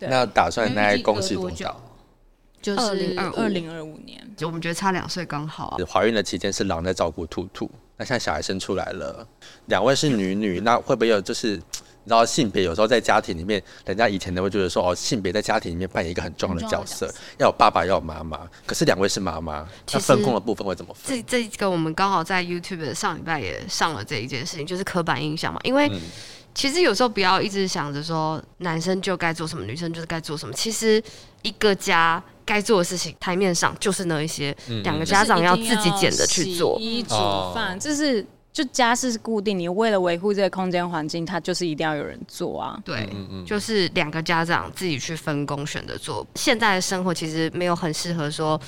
[0.00, 1.68] 那打算大概恭喜多久？
[2.62, 2.80] 就是
[3.34, 5.78] 二零二五年，就我们觉得差两岁刚好。
[5.88, 9.26] 怀孕的期间是狼在照顾兔兔，那现在小孩生出来了，
[9.66, 11.60] 两位是女女，那会不会有就是？
[12.10, 18.40] 你知道性别有时候在家庭里面，人家以前都会觉得说哦，性别在家庭里面扮演一个很重要的角色，角色要有爸爸，要有妈妈。
[18.66, 21.24] 可是两位是妈妈，那分工的部分会怎么分？
[21.24, 25.60] 这这个我们刚好在 YouTube 上礼拜也上了这一件事情，就是刻板印象嘛。
[25.62, 25.88] 因为
[26.52, 30.52] 其实有时候不要一直想着说男生就该做什么，女生就是该做什么。
[30.52, 31.00] 其实
[31.42, 37.14] 一个家该做的事情，台面上就是那一些，两个家长要自己捡的去做，洗衣煮
[37.54, 38.26] 饭，这是。
[38.52, 42.80] 就家事是固定，你为了维护这个空间环境，它就是一定要有人做啊。
[42.84, 43.08] 对，
[43.46, 46.26] 就是两个家长自己去分工选择做。
[46.34, 48.60] 现在的生活其实没有很适合说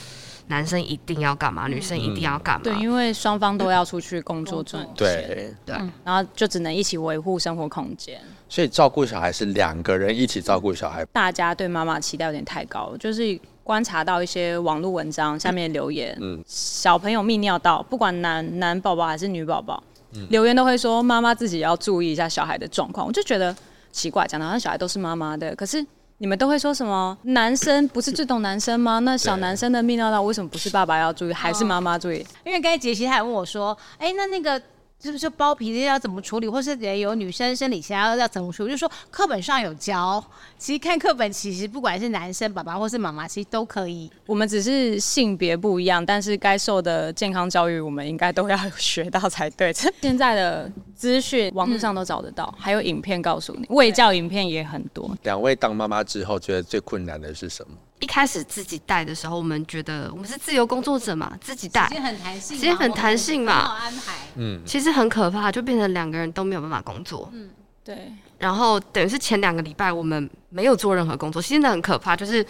[0.47, 2.63] 男生一定要干嘛，女生一定要干嘛。
[2.63, 4.95] 对，因为双方都要出去工作赚钱。
[4.97, 8.21] 对对，然后就只能一起维护生活空间。
[8.49, 11.05] 所以照顾小孩是两个人一起照顾小孩。
[11.07, 13.39] 大家对妈妈期待有点太高了，就是。
[13.65, 19.83] 观察到一些网络文章下面留言，嗯，小朋友泌尿道，不管男男宝宝还是女宝宝，
[20.15, 23.07] 嗯，留言都会说妈妈自己要注意一下小孩的状况。
[23.07, 23.55] 我就觉得
[23.91, 25.85] 奇怪，讲的好像小孩都是妈妈的，可是
[26.19, 28.99] 你们都会说什么男生不是最懂男生吗？
[29.01, 32.25] 那小男生的泌尿道为什么不是爸爸要注意，还是妈妈注意？
[32.45, 34.61] 因为刚才杰西他还问我说，哎、欸，那那个。
[35.03, 38.71] 是不是包皮要怎么处理，或是得有女生生理期要要怎么处理？
[38.71, 40.25] 就是说课本上有教，
[40.57, 44.09] 其实看课本，其实不管是男生爸爸或是妈妈，其实都可以。
[44.27, 49.73] 我们只是性别不一样，但是该受的健康教育，我们应该都要 学到才对。
[50.01, 55.11] 现在的资讯网络上都找得到，嗯、还有影片告诉你，卫教影片也很多。
[55.25, 57.77] 两位当妈妈之后，觉得最困难的是什么？
[58.03, 64.13] 一开始自己带的时候，我们觉得我们是自由工作者嘛，自己带，时间很弹性，时间很弹性嘛，好安排。
[64.35, 67.31] 嗯，其实很可怕，就变成两个人都没有办法工作。
[67.33, 67.49] 嗯，
[67.85, 68.13] 对。
[68.39, 72.45] 然后等于是前两个礼拜我们没有做任何工作，其实真的很可怕，就是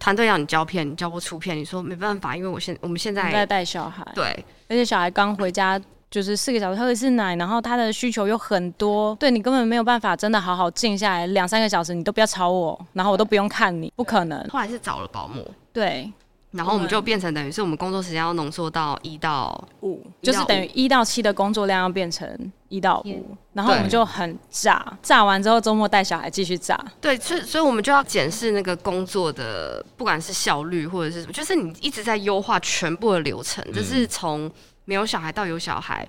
[0.00, 5.80] 团队要你交片，你交不出片，你说没办法，因为我现我们现在在带小孩，对，而且小孩刚回家。
[6.10, 14.42] 就是四个小时喝一次奶，然后他的需求又很多，对你根本没有办法真的好好静下来两三个小时，你都不要吵我，然后我都不用看你，不可能。
[14.48, 16.10] 后来是找了保姆，对，
[16.52, 22.26] 然后我们就变成等于是我们工作时间要浓缩到一到五，就是等于一到七的工作量要变成
[22.70, 26.82] 一到五，然后我们就很炸，炸完之后周末带小孩继续炸。
[27.02, 34.50] 对，所以所以我们就要检视那个工作的，不管是效率或者是什么，就是你一直在优化全部的流程，就是从。
[34.88, 36.08] 没有小孩到有小孩，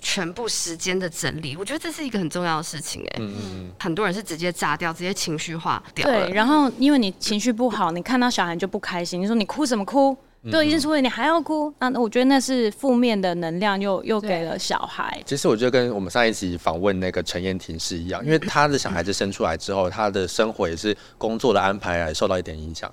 [0.00, 3.16] 全部时间的整理，我觉得这是一个很重要的事情哎。
[3.18, 3.72] 嗯嗯。
[3.80, 6.06] 很多人是直接炸掉，直接情绪化掉。
[6.06, 10.16] 对，然后因为你情绪不好，你看到小孩就不开心，你说你哭什么哭？
[10.50, 11.74] 都已经出来，你还要哭？
[11.80, 15.20] 那我觉得那是负面的能量又，又又给了小孩。
[15.26, 22.90] 其实我觉得跟我们上一集访问那个陈燕婷是一样，因为他的小孩子生出来之后，他的生活也是工作的安排啊，受到一点影响。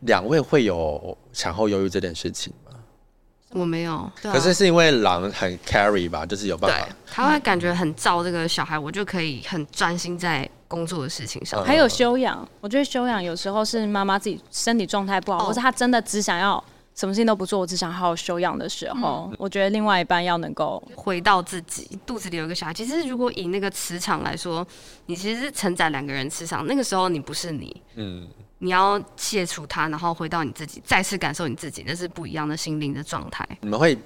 [0.00, 2.52] 两位会有产后忧郁这件事情？
[3.54, 11.64] 我没有，可是是因为狼很 carry 吧，就是有办法，他会感觉很照这个小孩，我就可以很专心在工作的事情上。
[11.64, 16.62] 还有修养，我觉得修养有时候是妈妈自己身体状态不好，或是她真的只想要
[16.96, 22.74] 什么事情都不做，我只想好好休养的时候，嗯、我觉得另外一半要能够回到自己肚子里有一个小孩。
[22.74, 24.66] 其实如果以那个磁场来说，
[25.06, 28.28] 你其实是承载两个人磁场，那个时候你不是你，嗯，
[28.64, 33.46] 你要卸除它，然后回到你自己，再次感受你自己，那是不一样的心灵的状态。
[33.60, 33.96] 你们会。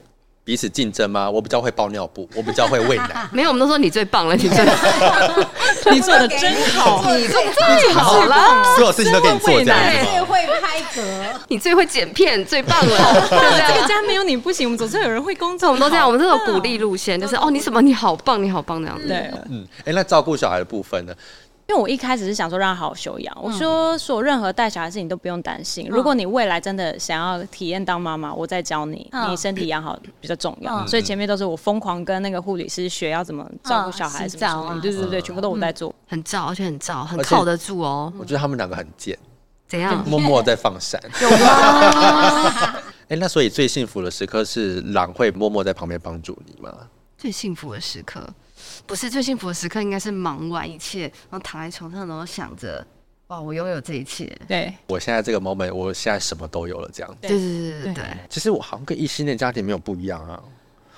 [0.44, 1.28] 彼此竞争吗？
[1.28, 3.28] 我比较会包尿布，我比较会喂奶。
[3.30, 4.64] 没有，我们都说你最棒了，你最，
[5.92, 9.78] 你做的真好，你做最好了，所有事情都给你做这样。
[9.92, 11.02] 最会拍嗝，
[11.48, 13.28] 你最会剪片，最棒了。
[13.28, 15.68] 对 这个家没有你不行，我们总是有人会工作。
[15.68, 19.06] 我们都这样，我们这种鼓励路线，就是哦，你什么你好棒，你好棒那样子。
[19.06, 21.14] 对，嗯，哎，那照顾小孩的部分呢？
[21.68, 25.86] 因为我一开始是想说让他好好休养，我说说任何带小孩的事情都不用担心。
[25.90, 30.86] 如果你未来真的想要体验当妈妈，我再教你，你身体养好比较重要。
[30.86, 38.10] 所以前面都是我疯狂跟那个护理师学要怎么照顾小孩，什么对对对，全部都我在做，很照，而且很照，很靠得住哦。
[38.18, 39.18] 我觉得他们两个很贱，
[39.68, 40.02] 怎样？
[40.08, 40.98] 默默在放闪。
[43.08, 46.72] 哎，那所以最幸福的时刻是狼会默默在旁边帮助你吗？
[47.18, 48.26] 最幸福的时刻。
[48.86, 52.86] 不是最幸福的时刻，应该是忙完一切，然后躺在床上，然后想着，
[53.28, 54.24] 哇，我拥有这一切。
[54.46, 57.16] 对，我现在这个 moment，我现在什么都有了，这样。
[57.20, 58.04] 对对对对对。
[58.28, 60.42] 其实我好像跟异性恋家庭没有不一样啊。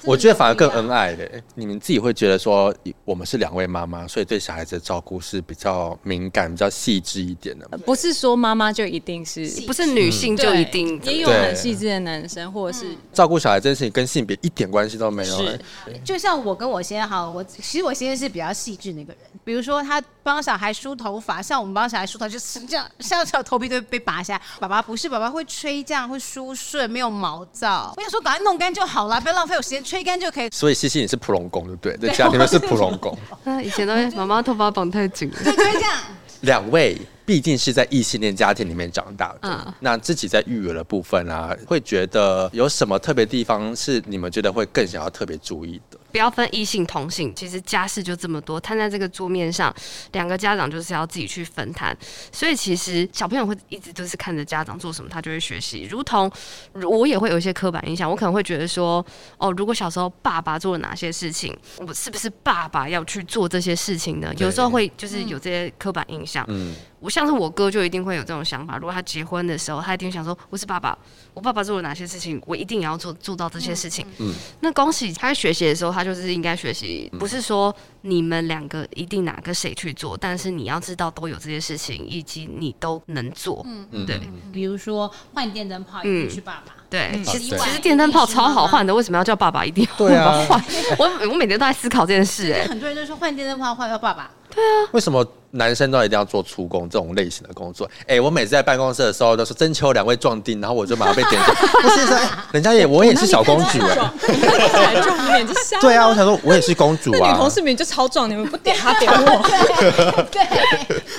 [0.05, 7.67] 我觉得反而更恩爱的，你们自己会觉得说，我们是两位妈妈，所以对小孩子的照顾是比较敏感、比较细致一点的。
[7.79, 15.37] 不是说妈妈就一定是，不是女性就一定，也有很细致的男生，或者是照顾小孩这件事情跟性别一点关系都没有。
[15.37, 15.61] 是，
[16.05, 24.42] 就像我跟我先生哈，我其实我先生是比较细致那个人，比如说他帮小孩梳头发，像我们帮小孩梳头就是这样，像小头皮都被拔下来。
[24.59, 27.92] 爸爸不是，爸爸会吹这样会梳顺，没有毛躁。
[27.96, 29.83] 我想说，赶快弄干就好了，不要浪费我时间。
[29.83, 32.09] 吹干就可以，所以西西你是普龙宫，对不对？
[32.09, 33.16] 在家里面是普龙宫。
[33.64, 35.98] 以前都妈妈头发绑太紧了，就这样。
[36.42, 45.98] 两位毕竟是在异性恋家庭里面长大的，嗯，那自己在育儿的部分啊，会觉得有什么特别地方是你们觉得会更想要特别注意的？
[46.11, 49.75] 不要分异性同性，其实家事就这么多，摊在这个桌面上，
[50.12, 51.96] 两个家长就是要自己去分摊。
[52.33, 55.87] 所以其实小朋友会一直都是看着家长做什么，他就会学习。
[55.90, 56.31] 如同
[56.75, 59.05] 我也会有一些刻板印象，我可能会觉得说，
[59.38, 64.33] 哦，如果小时候爸爸做了哪些事情，我是不是爸爸要去做这些事情呢？
[64.38, 66.44] 有时候会就是有这些刻板印象。
[66.49, 66.75] 嗯。
[67.01, 70.97] 我像是我哥就一定会有这种想法，如果他结婚的时候，他一定想说，我是爸爸，
[71.33, 74.07] 我爸爸做了哪些事情，我一定也要做做到这些事情。
[74.19, 83.65] 嗯，那恭喜他在学习的时候，他就是应该学习，不是说你们两个一定哪个谁去做，但是你要知道都有这些事情，以及你都能做。
[83.67, 84.21] 嗯，对，
[84.53, 86.75] 比如说换电灯泡，一定是爸爸。
[86.91, 90.63] 对，其实其实电灯泡超好换的，为什么要叫爸爸一定要换？
[90.99, 92.53] 我我每天都在思考这件事。
[92.53, 94.31] 哎，很多人都说换电灯泡换要爸爸。
[94.55, 95.27] 对啊，为什么？
[95.53, 97.85] 男生都一定要做出工这种类型的工作。
[98.03, 101.53] 哎、欸，我每次在办公室的时候都说征求两位壮丁，然后我就马上被点中。
[101.83, 102.17] 不是说，
[102.53, 105.47] 人家也我也是小公主 哎、欸。
[105.81, 107.33] 对啊，我想说我也是公主啊。
[107.33, 109.43] 女同事明明就超壮，你们不点她点我。
[110.31, 110.41] 对，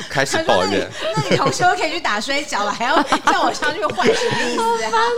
[0.10, 0.89] 开始抱怨。
[1.13, 4.63] 那你同事都可以去打摔跤了，还要叫我上去换什么意思？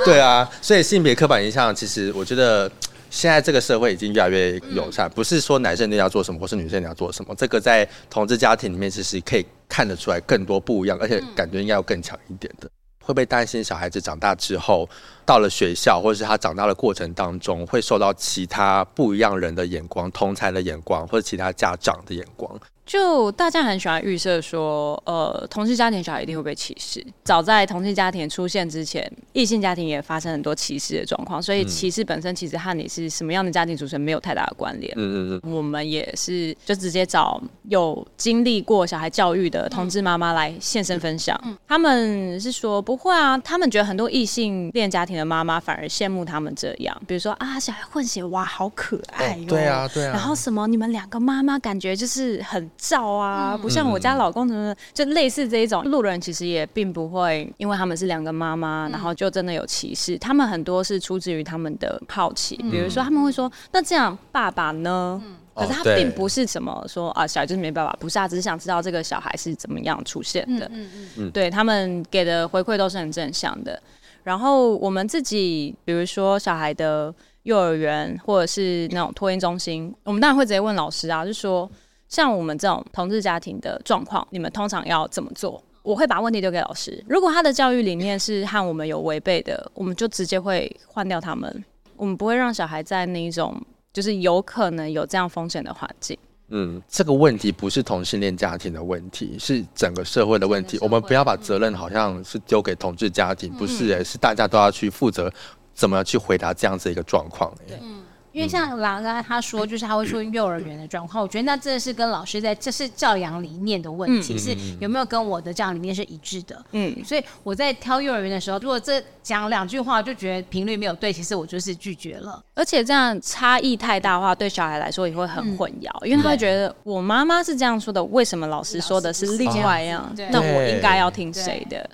[0.05, 2.67] 对啊，所以性别刻板印象，其实我觉得。
[3.13, 12.67] 现在这个社会已经越来越友善，不是说男生你要做什么，或是女生你要做什么，这个在同志家庭里面其实可以看得出来更多不一样，而且感觉应该要更强一点的。
[12.99, 14.89] 会不会担心小孩子长大之后，
[15.25, 22.59] 到了学校，或者是他长大的过程当中，会受到其他不一样人的眼光、同才的眼光，或者其他家长的眼光？
[22.85, 27.01] 就大家很喜欢预设说，呃，同性家庭小孩一定会被歧视。
[27.23, 31.41] 早在同性家庭出现之前，异性家庭也发生很多歧视的状况。
[31.41, 34.93] 所以歧视本身其实和你是什么样的家庭组成没有太大的关联。
[34.97, 35.55] 嗯嗯嗯。
[35.55, 41.39] 我们也是就直接找有经历过小孩教育的同志妈妈来现身分享。
[41.45, 41.57] 嗯。
[41.65, 46.95] 他们是说不会啊，他们觉得很多异性恋家庭的妈妈反而羡慕他们这样。
[47.07, 49.47] 比如说啊，小孩混血哇，好可爱哟。
[49.47, 50.13] 对啊对啊。
[50.13, 52.69] 然后什么，你们两个妈妈感觉就是很。
[52.75, 60.17] 照啊，不像我家老公什么，就类似这一种路人，其实也并不会，因为他们是两个妈妈，然后就真的有歧视。
[60.17, 65.21] 他们很多是出自于他们的好奇，比如说他们会说，那这样爸爸呢？
[65.55, 70.65] 可是他并不是什么说啊，小孩就是没办法，不是，啊只是想知道这个小孩是怎么样出现的。
[70.73, 73.79] 嗯嗯嗯，对，他们给的回馈都是很正向的。
[74.23, 81.69] 然后我们自己，比如说小孩的幼儿园或者是那种托婴中心，我们当然会直接问老师啊，就说。
[82.09, 85.59] 像我们这种同志家庭的状况，你们通常要怎么做？
[85.81, 87.03] 我会把问题丢给老师。
[87.09, 91.65] 如果他的教育理念是和我们有违背的，我们就直接会换掉他们。
[91.97, 93.59] 我们不会让小孩在那一种
[93.91, 96.15] 就是有可能有这样风险的环境。
[96.49, 100.77] 嗯，这个问题不是同性恋家庭的问题，是整个社会的问题。
[100.81, 105.31] 我们不要把责任好像是丢给同志家庭，嗯、不是诶、欸，是大家都要去负责，
[105.73, 107.57] 怎么去回答这样子一个状况、欸？
[107.69, 107.77] 对。
[107.81, 108.02] 嗯
[108.33, 116.65] 因为像刚才他说，就是他会说幼儿园的状况，我觉得那真的是跟老师在这是教养理念的问题，是有没有跟我的教养理念是一致的。
[116.71, 122.43] 嗯，所以我在挑幼儿园的时候，如果这讲两句话就觉得频率没有对，其实我就是拒绝了。
[122.55, 130.11] 而且这样差异太大的话，对小孩来说也会很混淆，因为他会觉得我妈妈是这样说的，为什么老师说的是另外一样？
[130.31, 131.87] 那我应该要听谁的？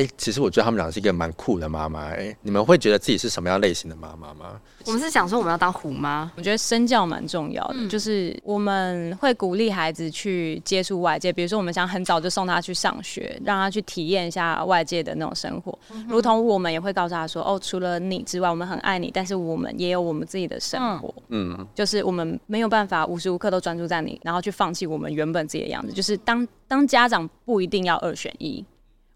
[0.00, 2.06] 哎、欸，其实我觉得他们俩是一个蛮酷的妈妈。
[2.08, 4.58] 哎，你们会觉得自己是什么样类型的妈妈吗？
[4.86, 6.32] 我们是想说我们要当虎妈。
[6.38, 15.78] 我觉得身教蛮重要的，嗯、就是我们会鼓励孩子去接触外界，比如说我们想很早就送他去上学，让他去体验一下外界的那种生活。
[15.92, 25.92] 嗯、如同我们也会告诉他说：“哦，除了你之外，我们很爱你，但是我们也有我们自己的生活。”嗯，就是我们没有办法无时无刻都专注在你，然后去放弃我们原本自己的样子。
[25.92, 28.64] 就是当当家长不一定要二选一。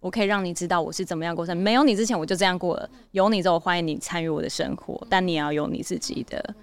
[0.04, 6.54] 我可以让你知道我是怎么样过生，没有你之前我就这样过了，有你之后欢迎你参与我的生活，但你也要有你自己的，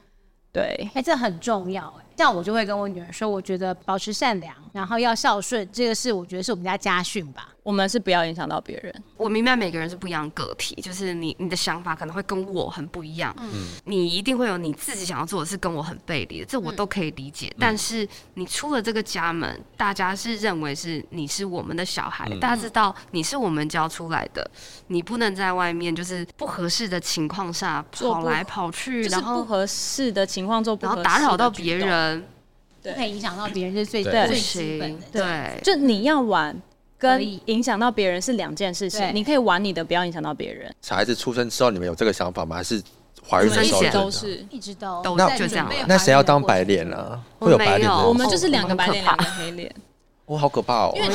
[0.54, 2.06] 对，哎、这很重要哎。
[2.18, 7.48] 样我就会跟我女儿说，我觉得保持善良，然后要孝顺，这个是我觉得是我们家家训吧。
[7.64, 8.92] 我们是不要影响到别人。
[9.16, 13.32] 我明白每个人是不一样的个体，就是你你的想法可能会跟我很不一样。
[13.38, 17.50] 嗯，你一定会有你自己想要做的事跟我很背离的，这我都可以理解。
[17.50, 24.50] 嗯、但是你出了这个家门，大家是认为是你是我们的小孩，嗯、大家知道你是我们教出来的，
[24.88, 32.01] 你不能在外面就是不合适的情况下跑来跑去，然后不合适的情况做不，然后打扰到别人。
[32.82, 35.06] 对，会影响到别人，是最最基本的。
[35.12, 36.56] 对，就你要玩，
[36.98, 39.08] 跟影响到别人是两件事情。
[39.14, 40.74] 你可以玩你的，不要影响到别人。
[40.82, 42.56] 小孩子出生之后，你们有这个想法吗？
[42.56, 42.82] 还是
[43.30, 45.70] 怀孕的时候都是一直都都就这样？
[45.88, 47.22] 那谁要当白脸呢？
[47.40, 47.90] 会有白脸？
[47.90, 49.72] 我们就是两个白脸，两个黑脸。
[50.26, 50.94] 我，好可怕哦！
[50.96, 51.08] 因为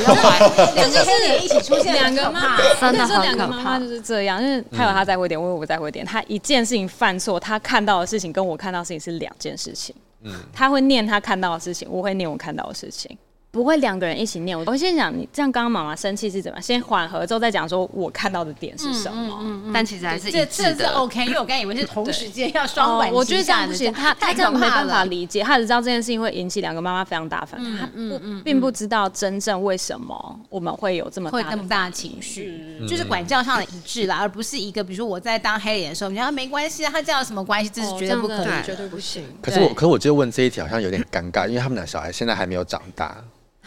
[0.75, 3.21] 两个黑脸一起出现，两个妈妈真的很可怕。
[3.23, 6.05] 两个妈妈就是这样，因为他有他在乎点，我有我在乎点。
[6.05, 9.95] 他一件事情犯错，他看到的事情跟我看到的事情是两件事情。
[10.21, 13.17] 嗯，他会念他看到的事情，我会念我看到的事情。
[13.57, 14.55] 不会两个人一起念。
[14.65, 16.61] 我先讲你这样，刚刚妈妈生气是怎么？
[16.61, 19.71] 先缓和之后再讲说我看到的点是什么。
[19.73, 23.11] 但其实还是这这是 OK，因为我刚以为是同时间要双管。
[23.11, 37.71] 我觉得这样不行，他他这样没办法理解，他只知道这件事情会引起两个妈妈非常大反应，他不并不知道真正为什么我们会有这么会那么大的情绪，就是管教上的一致啦，而不是一个比如说我在当黑脸的时候，你说没关系啊，他这样有什么关系？
[37.73, 39.23] 这是绝对不可能，绝对不行。
[39.41, 43.17] 可是我可是我就问这一题好像有点尴尬，因为他们俩小孩现在还没有长大。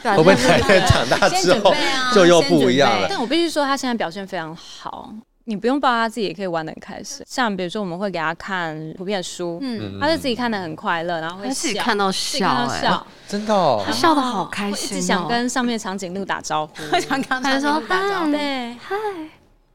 [0.03, 1.75] 会不会哪天长大之后
[2.15, 3.07] 就又不一样了？
[3.09, 5.13] 但我必须说，他现在表现非常好。
[5.45, 7.25] 你不用抱他，自己也可以玩的很开心。
[7.27, 18.95] 像比如说，我们会给他看图片书，嗯，他就自己看的很快乐，然后会自己看到笑，笑，真的，他笑的好开心，一直 想跟上面长颈鹿打招呼，想跟他说嗨，对，嗨，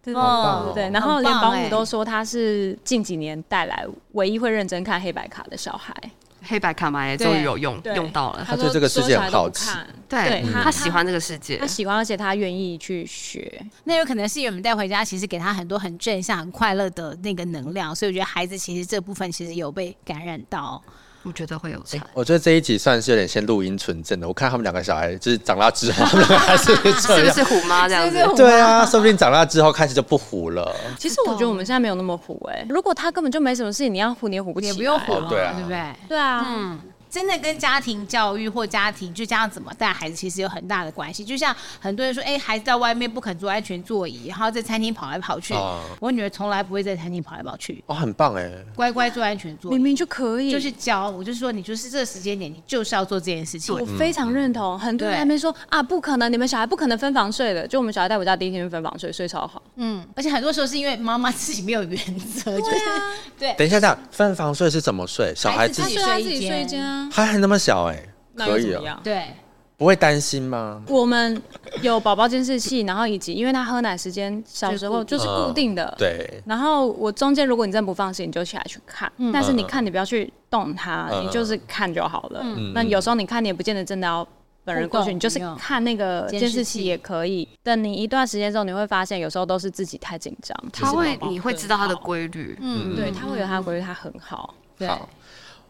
[0.02, 5.94] 对对对，然后连保姆都说他是近几年带来唯一会认真看黑白卡的小孩。
[6.48, 9.70] 黑白卡玛也终于有用用到了，他对这个世界很好奇，
[10.08, 13.62] 对他喜欢这个世界，他喜欢，而且他愿意去学。
[13.84, 20.82] 那有可能是因为我们带回家，其实给他很多很正向、很快乐的那个能量，所以我觉得孩子其实这部分其实有被感染到。
[21.26, 22.00] 我觉得会有差。
[22.14, 24.28] 我觉得这一集算是有点先录音纯正的。
[24.28, 28.18] 我看他们两个小孩就是长大之后，他们还是这样， 是不是虎妈这样子？
[28.38, 30.74] 对啊，说不定长大之后开始就不虎了。
[31.00, 32.66] 其实我觉得我们现在没有那么虎哎。
[32.70, 35.84] 如果他根本就没什么事情，你要虎你也虎不起来，也不用虎了，对啊，对不对？
[36.10, 36.80] 对啊，嗯。
[37.16, 41.24] 真的跟家庭教育或家庭就家长怎么带孩子，其实有很大的关系。
[41.24, 45.54] 就像很多人说，哎、欸，孩子在外面不肯坐安全座椅，然后在餐厅跑来跑去。
[45.54, 47.82] 哦、我女儿从来不会在餐厅跑来跑去。
[47.88, 50.52] 哦，很棒哎，乖乖坐安全座椅，明明就可以。
[50.52, 53.74] 就是教我，就是说你就是这个时间点，你就是要做这件事情。
[53.74, 54.78] 我非常认同。
[54.78, 57.66] 很多人还没说啊，不可能，你们小孩不可能分房睡的。
[57.66, 59.64] 就我们小孩带回家第一天就分房睡，睡超好。
[59.78, 62.82] 嗯，而且很多时候是因为妈妈自己没有原则，就是
[63.40, 63.54] 对。
[63.54, 65.34] 等一下，这样分房睡是怎么睡？
[65.34, 67.86] 小孩自己睡一间，他还那么小。
[67.86, 68.04] 哎，
[68.36, 69.28] 可以啊，对，
[69.78, 70.84] 不会担心吗？
[70.88, 71.42] 我们
[71.82, 76.42] 有宝宝监视器，然后以及因为他喝奶时间小时候就是固定的，对。
[76.46, 82.44] 然后我中间如果你真的不放心，你就起来去看，但是你看你不要去动它，你就是看就好了。
[82.74, 84.28] 那有时候你看你也不见得真的要
[84.64, 87.48] 本人过去，你就是看那个监视器也可以。
[87.64, 94.90] 等你一段时间之后，你会发现有时候都是自己太紧张，他会你会知道他的规律，嗯，对，他会有他的规律，他很好，对。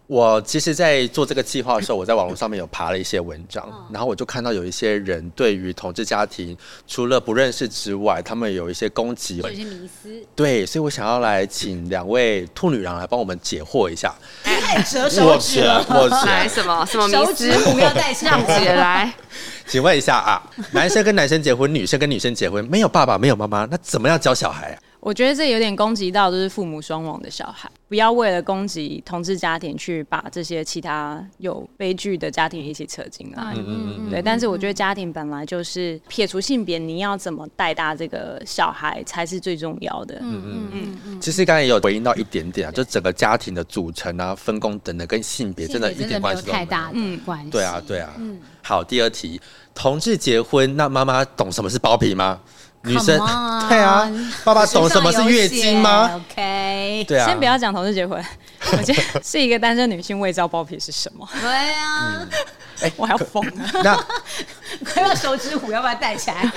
[0.08, 6.56] 我其实，在做这个计划的时候，我在网络上面有爬了一些文章，然后我就看到有一些人对于同志家庭，
[6.88, 10.24] 除了不认识之外，他们有一些攻击，有一些迷思。
[10.36, 14.14] 对，所以我想要来请两位兔女郎来帮我们解惑一下。
[14.43, 15.84] 太折手指了，
[16.26, 17.51] 来什么什么迷思？
[17.72, 19.12] 不要带上姐来，
[19.66, 24.78] 请问一下啊，男生跟男生结婚，女生跟女生结婚，没有爸爸，没有妈妈，那怎么样教小孩啊？
[25.06, 33.53] 我觉得这有点攻击到就是父母双亡的小孩，不要为了攻击同志家庭去把这些其他有悲剧的家庭一起扯进来。
[33.56, 34.10] 嗯嗯嗯。
[34.10, 40.16] 对，但是我觉得家庭本来就是撇除性别，你要怎么带大这个小孩才是最重要的。
[40.22, 41.22] 嗯嗯嗯嗯。
[41.22, 46.58] 其实刚才也有回应到一点点啊，就整个家庭的组成啊、分工等等，跟性别真的一点关系都没有。
[46.58, 47.51] 太大的关系。
[47.51, 48.12] 对啊对啊。
[48.18, 48.39] 嗯。
[48.64, 49.39] 好，第二题，
[49.76, 52.41] 同志结婚，那妈妈懂什么是包皮吗？
[52.86, 53.17] 女生
[53.67, 54.09] 对啊，
[54.43, 58.23] 爸爸懂什么是月经吗？OK， 对啊，先不要讲同事结婚，
[58.73, 61.27] 我觉得是一个单身女性未知道包皮是什么。
[61.41, 62.25] 对啊，
[62.81, 63.53] 哎， 我还要疯了。
[63.83, 64.05] 那
[64.86, 66.51] 快要手指虎，要不要带起来？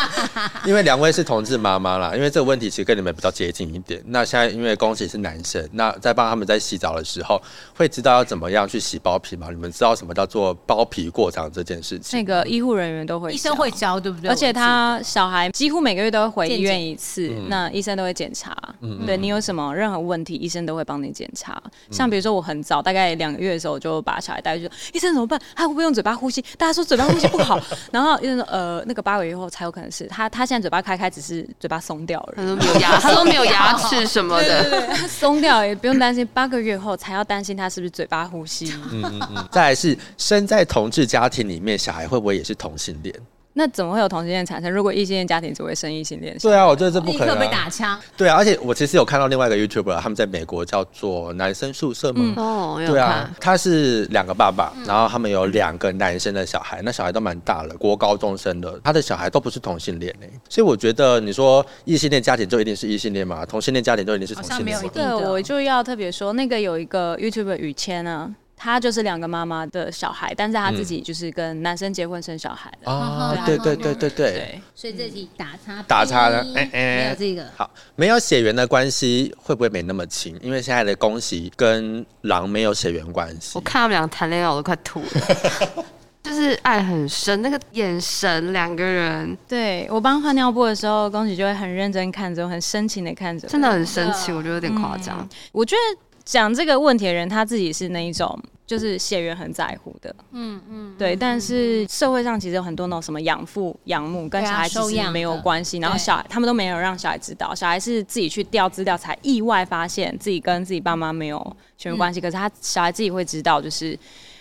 [0.64, 4.02] 因为两位是同志妈妈啦，因为这个问题其实跟你们比较接近一点。
[4.06, 7.40] 那现在因为恭喜是男生，那在帮他们在洗澡的时候，
[7.74, 9.48] 会知道要怎么样去洗包皮吗？
[9.50, 12.18] 你们知道什么叫做包皮过长这件事情？
[12.18, 14.30] 那个医护人员都会，医生会教，对不对？
[14.30, 18.56] 而且他小孩几乎每个月都会回医院一次，那医生都会检查。
[18.80, 21.60] 嗯，对你有什么任何问题，医生都会帮你检查。
[21.90, 25.40] 像比如说我很早，大概两个月的时候，我就把小孩带去，医生怎么办？
[25.56, 26.40] 他会不会用嘴巴呼吸？
[26.56, 27.47] 大家说嘴巴呼吸不好。
[27.92, 32.34] 然后医生说，呃，那个八个月后才有可能是他，他现在嘴巴开开，只是嘴巴松掉了。
[32.36, 36.26] 他说没有牙，他说没有牙 齿什么的，松掉也不用担心。
[36.34, 38.72] 八个月后才要担心他是不是嘴巴呼吸。
[38.92, 39.48] 嗯嗯嗯。
[39.50, 43.14] 再来是生在同志家庭里面，小孩会不会也是同性恋？
[43.58, 44.70] 那怎么会有同性恋产生？
[44.70, 46.38] 如果异性恋家庭只会生异性恋？
[46.38, 47.32] 对啊，我觉得这不可能、啊。
[47.34, 47.98] 立刻被打枪。
[48.16, 52.34] 对啊，而且我其实有看到另外一个 YouTuber，他们在美国叫做男生宿舍嘛。
[52.36, 60.30] 哦、嗯，对啊，他是两个爸爸，然后他们有两个男生的小孩，那小孩都蛮大了，国高中生的，他的小孩都不是同性恋哎。
[60.48, 63.44] 所以我觉得你说异性恋家庭就一定是异性恋吗？
[63.44, 64.90] 同性恋家庭就一定是同性恋吗？
[64.94, 68.32] 对，我就要特别说，那个有一个 YouTuber 雨谦啊。
[68.58, 72.90] 他就是两个妈妈的小孩，但是他自己就是跟男生结婚生小孩的。
[72.90, 74.60] 哦，对对对对对。
[74.74, 75.82] 所以这题打叉。
[75.86, 77.48] 打叉的，哎哎，没有这个。
[77.56, 80.36] 好，没有血缘的关系会不会没那么亲？
[80.42, 83.52] 因为现在的恭喜跟狼没有血缘关系。
[83.54, 85.84] 我看他们俩谈恋爱，我都快吐了。
[86.20, 89.38] 就是爱很深，那个眼神，两个人。
[89.46, 95.26] 对，我帮换尿布的时候，恭喜就会很认真看着，很深情的看着，真的很深情，我觉得有点夸张。
[95.52, 96.07] 我觉得。
[96.28, 101.16] 讲这个问题的人，他自己是那一种，就是血缘很在乎的，嗯嗯，对。
[101.16, 111.38] 但是社会上其实有很多那种什么养父养母跟小孩其实没有关系，然后小孩他们都没有让小孩知道，小孩是自己去调资料才意外发现自己跟自己爸妈没有
[111.78, 113.98] 血缘关系，可是他小孩自己会知道，就是。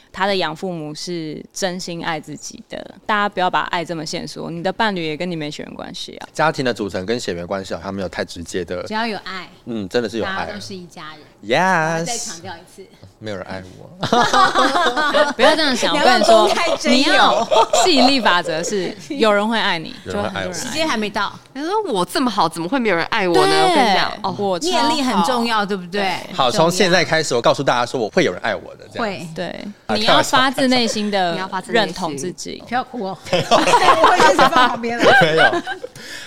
[0.09, 4.49] 他的养父母是真心爱自己的，大家不要把爱这么限缩。
[4.49, 6.27] 你的伴侣也跟你没血缘关系啊。
[6.33, 11.19] 家庭的组成跟血缘关系好像没有太直接的，只要有爱，嗯，真的是有爱，都是一家人。
[11.45, 12.83] Yes，再强调一次，
[13.19, 13.87] 没有人爱我，
[15.33, 15.93] 不要这样想。
[15.95, 16.49] 我跟你说，
[16.85, 17.47] 你要
[17.85, 20.51] 吸引力法则是有人会爱你，有人爱我。
[20.51, 23.41] 时间还没到，你说我这么好，怎么会没有人爱我呢？
[23.41, 26.11] 我跟你讲，哦，我念力很重要，对不对？
[26.33, 28.87] 好，从现在开始，我告诉大家说，我会有人爱我的。
[28.99, 33.17] 会，对，你要发自内心的认同自己，不要哭哦。
[33.31, 35.05] 我会一直放旁边了。
[35.21, 35.61] 没有。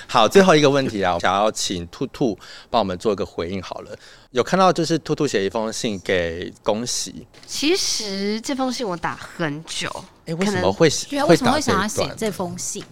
[0.06, 2.38] 好，最后一个问题啊，我想要请兔兔
[2.70, 3.61] 帮我们做一个回应。
[3.61, 3.90] 好了。
[4.31, 7.26] 有看到就是兔兔写一封信给恭喜。
[7.47, 9.91] 其实这封信我打很久，
[10.24, 12.85] 哎，为什么会对，为什么会想要写这封信？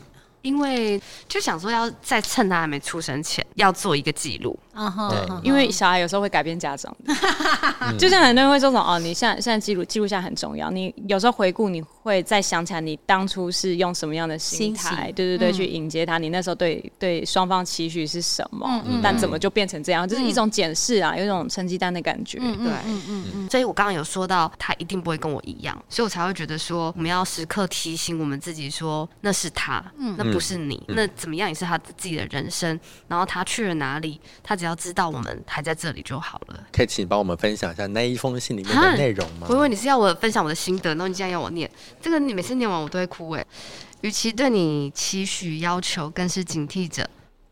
[0.42, 4.58] 因为就想说要在趁他还没出生前要做一个记录。
[4.74, 6.94] 嗯哼，对，因为小孩有时候会改变家长，
[7.98, 10.70] 就像很多人会说什么哦，你现在现在记录记录下很重要。
[10.70, 16.18] 你有时候回顾，你会再想起来你当初是用什么样的心态，对对对，去迎接他。
[16.18, 18.80] 你那时候对对双方期许是什么？
[19.02, 20.08] 但怎么就变成这样？
[20.08, 22.38] 就是一种检视啊，有一种成绩单的感觉。
[22.38, 22.46] 对，
[22.86, 23.50] 嗯嗯嗯。
[23.50, 29.84] 所以我刚刚有说到，他一定不会跟我一样，所以我才会觉得说，我们要时刻提醒我们自己说，那是他，
[30.16, 32.80] 那不是你，那怎么样也是他自己的人生。
[33.06, 34.78] 然后他去了哪里，他只要。
[34.78, 36.60] 知道我们还在这里就好了。
[36.72, 39.48] 可以请帮我们分享一下那一封信里面的内容吗？
[39.50, 41.68] 我以为你是要我分享我的心得，然后你竟然要我念
[42.00, 43.44] 这个，你每次念完我都会哭哎。
[44.02, 47.10] 与其对你期许要求，更是警惕着，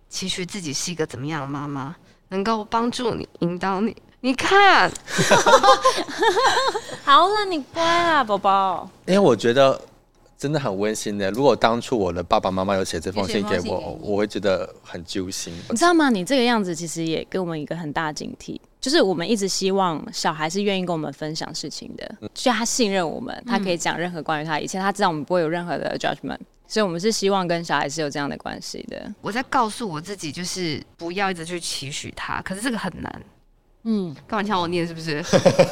[0.09, 1.97] 期许自己是一个怎么样的妈妈，
[2.29, 3.97] 能够帮助你、引导你。
[4.21, 4.89] 你看，
[7.05, 8.89] 好了，你乖啦，宝宝。
[9.07, 9.81] 因为我觉得。
[10.39, 11.31] 真的很温馨的。
[11.31, 15.53] 如果当初我的爸爸妈妈有写这封信给我，我会觉得很揪心。
[15.71, 16.11] 你知道吗？
[16.11, 18.61] 你这个样子其实也给我们一个很大的警惕。
[18.79, 29.13] 就是我们一直希望小孩是愿意跟我们分享事情的，就他信任我们，他可以讲任何关于他一切，他知道我们不会有任何的 judgment，所以我们是希望跟小孩是有这样的关系的。
[29.21, 33.23] 我在告诉我自己，就是不要一直去期许他，可是这个很难。
[33.83, 35.25] 嗯，干嘛叫我念是不是？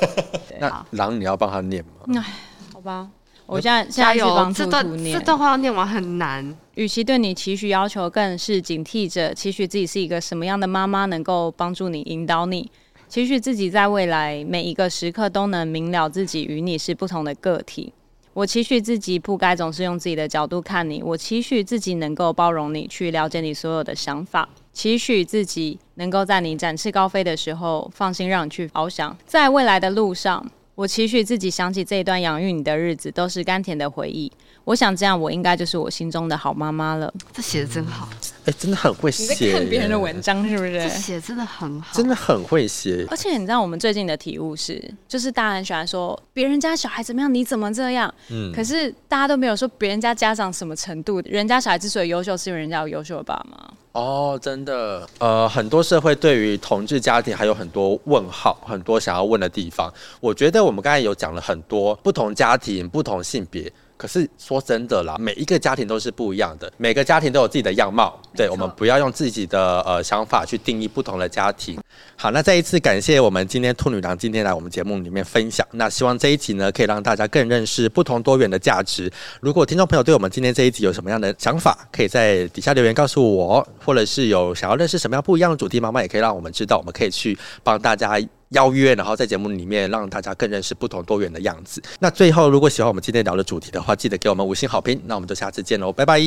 [0.59, 2.21] 那狼你要帮他念吗？
[2.21, 2.35] 哎，
[2.73, 3.09] 好吧，
[3.47, 4.53] 我现在加油。
[4.55, 6.57] 这段这段话要念完很难。
[6.75, 12.71] 与其对你期许要求，更是警惕着期许自己是一个什么样的妈妈，能够帮助你、引导你。
[13.09, 17.93] 期许自己在未来每一个时刻都能明了自己与你是不同的个体。
[18.33, 21.01] 我期许自己不该总是用自己的角度看你。
[21.01, 24.49] 我期许自己能够包容你，去了解你所有的想法。
[24.73, 29.17] 期许自己能够在你展翅高飞的时候，放心让你去翱翔。
[29.25, 30.45] 在未来的路上，
[30.75, 34.31] 我期许自己想起这一段养育你的日子，都是甘甜的回忆。
[34.65, 37.13] 我想这样，我应该就是我心中的好妈妈了。
[37.33, 38.09] 这写的真好，
[38.45, 39.25] 哎、欸，真的很会写。
[39.25, 40.73] 你在看别人的文章是不是？
[40.73, 43.07] 这写真的很好，真的很会写。
[43.11, 48.13] 而且你知道，我们最近的体悟是，就是大家很喜欢说别人家小孩怎么样，你怎么这样？
[48.31, 48.53] 嗯。
[48.53, 53.59] 可是大家都没有说别人家家长什么程度，人家小孩之所以优秀，是因为人家有优秀的爸妈。
[53.93, 55.09] 哦，真的。
[55.19, 59.91] 呃，很多社会对于同志家庭还有很多问号，很多想要问的地方。
[60.21, 63.73] 我觉得我们刚才有讲了很多不同家庭、不同性别。
[64.05, 68.21] 可是说真的啦，每一个家庭都是不一样的，每个家庭都有自己的样貌。
[68.37, 71.81] 对，我们不要用自己的呃想法去定义不同的家庭。
[72.15, 75.67] 好，那再一次感谢我们今天兔女郎今天来我们节目里面分享。
[75.71, 79.11] 那希望这一集呢，可以让大家更认识不同多元的价值。
[79.41, 88.21] 如果听众朋友对我们今天这一集有什么样的想法，可以在底下留言告诉我，或者是有想要认识什么样不一样的主题，妈妈也可以让我们知道，我们可以去帮大家。
[88.55, 91.83] 邀约，然后在节目里面让大家更认识不同多元的样子。
[92.01, 95.01] 那最后，如果喜欢我们今天聊的主题的话，记得给我们五星好评。
[95.07, 96.19] 那我们就下次见喽，拜拜，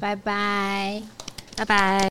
[0.00, 1.02] 拜拜，
[1.56, 2.08] 拜拜。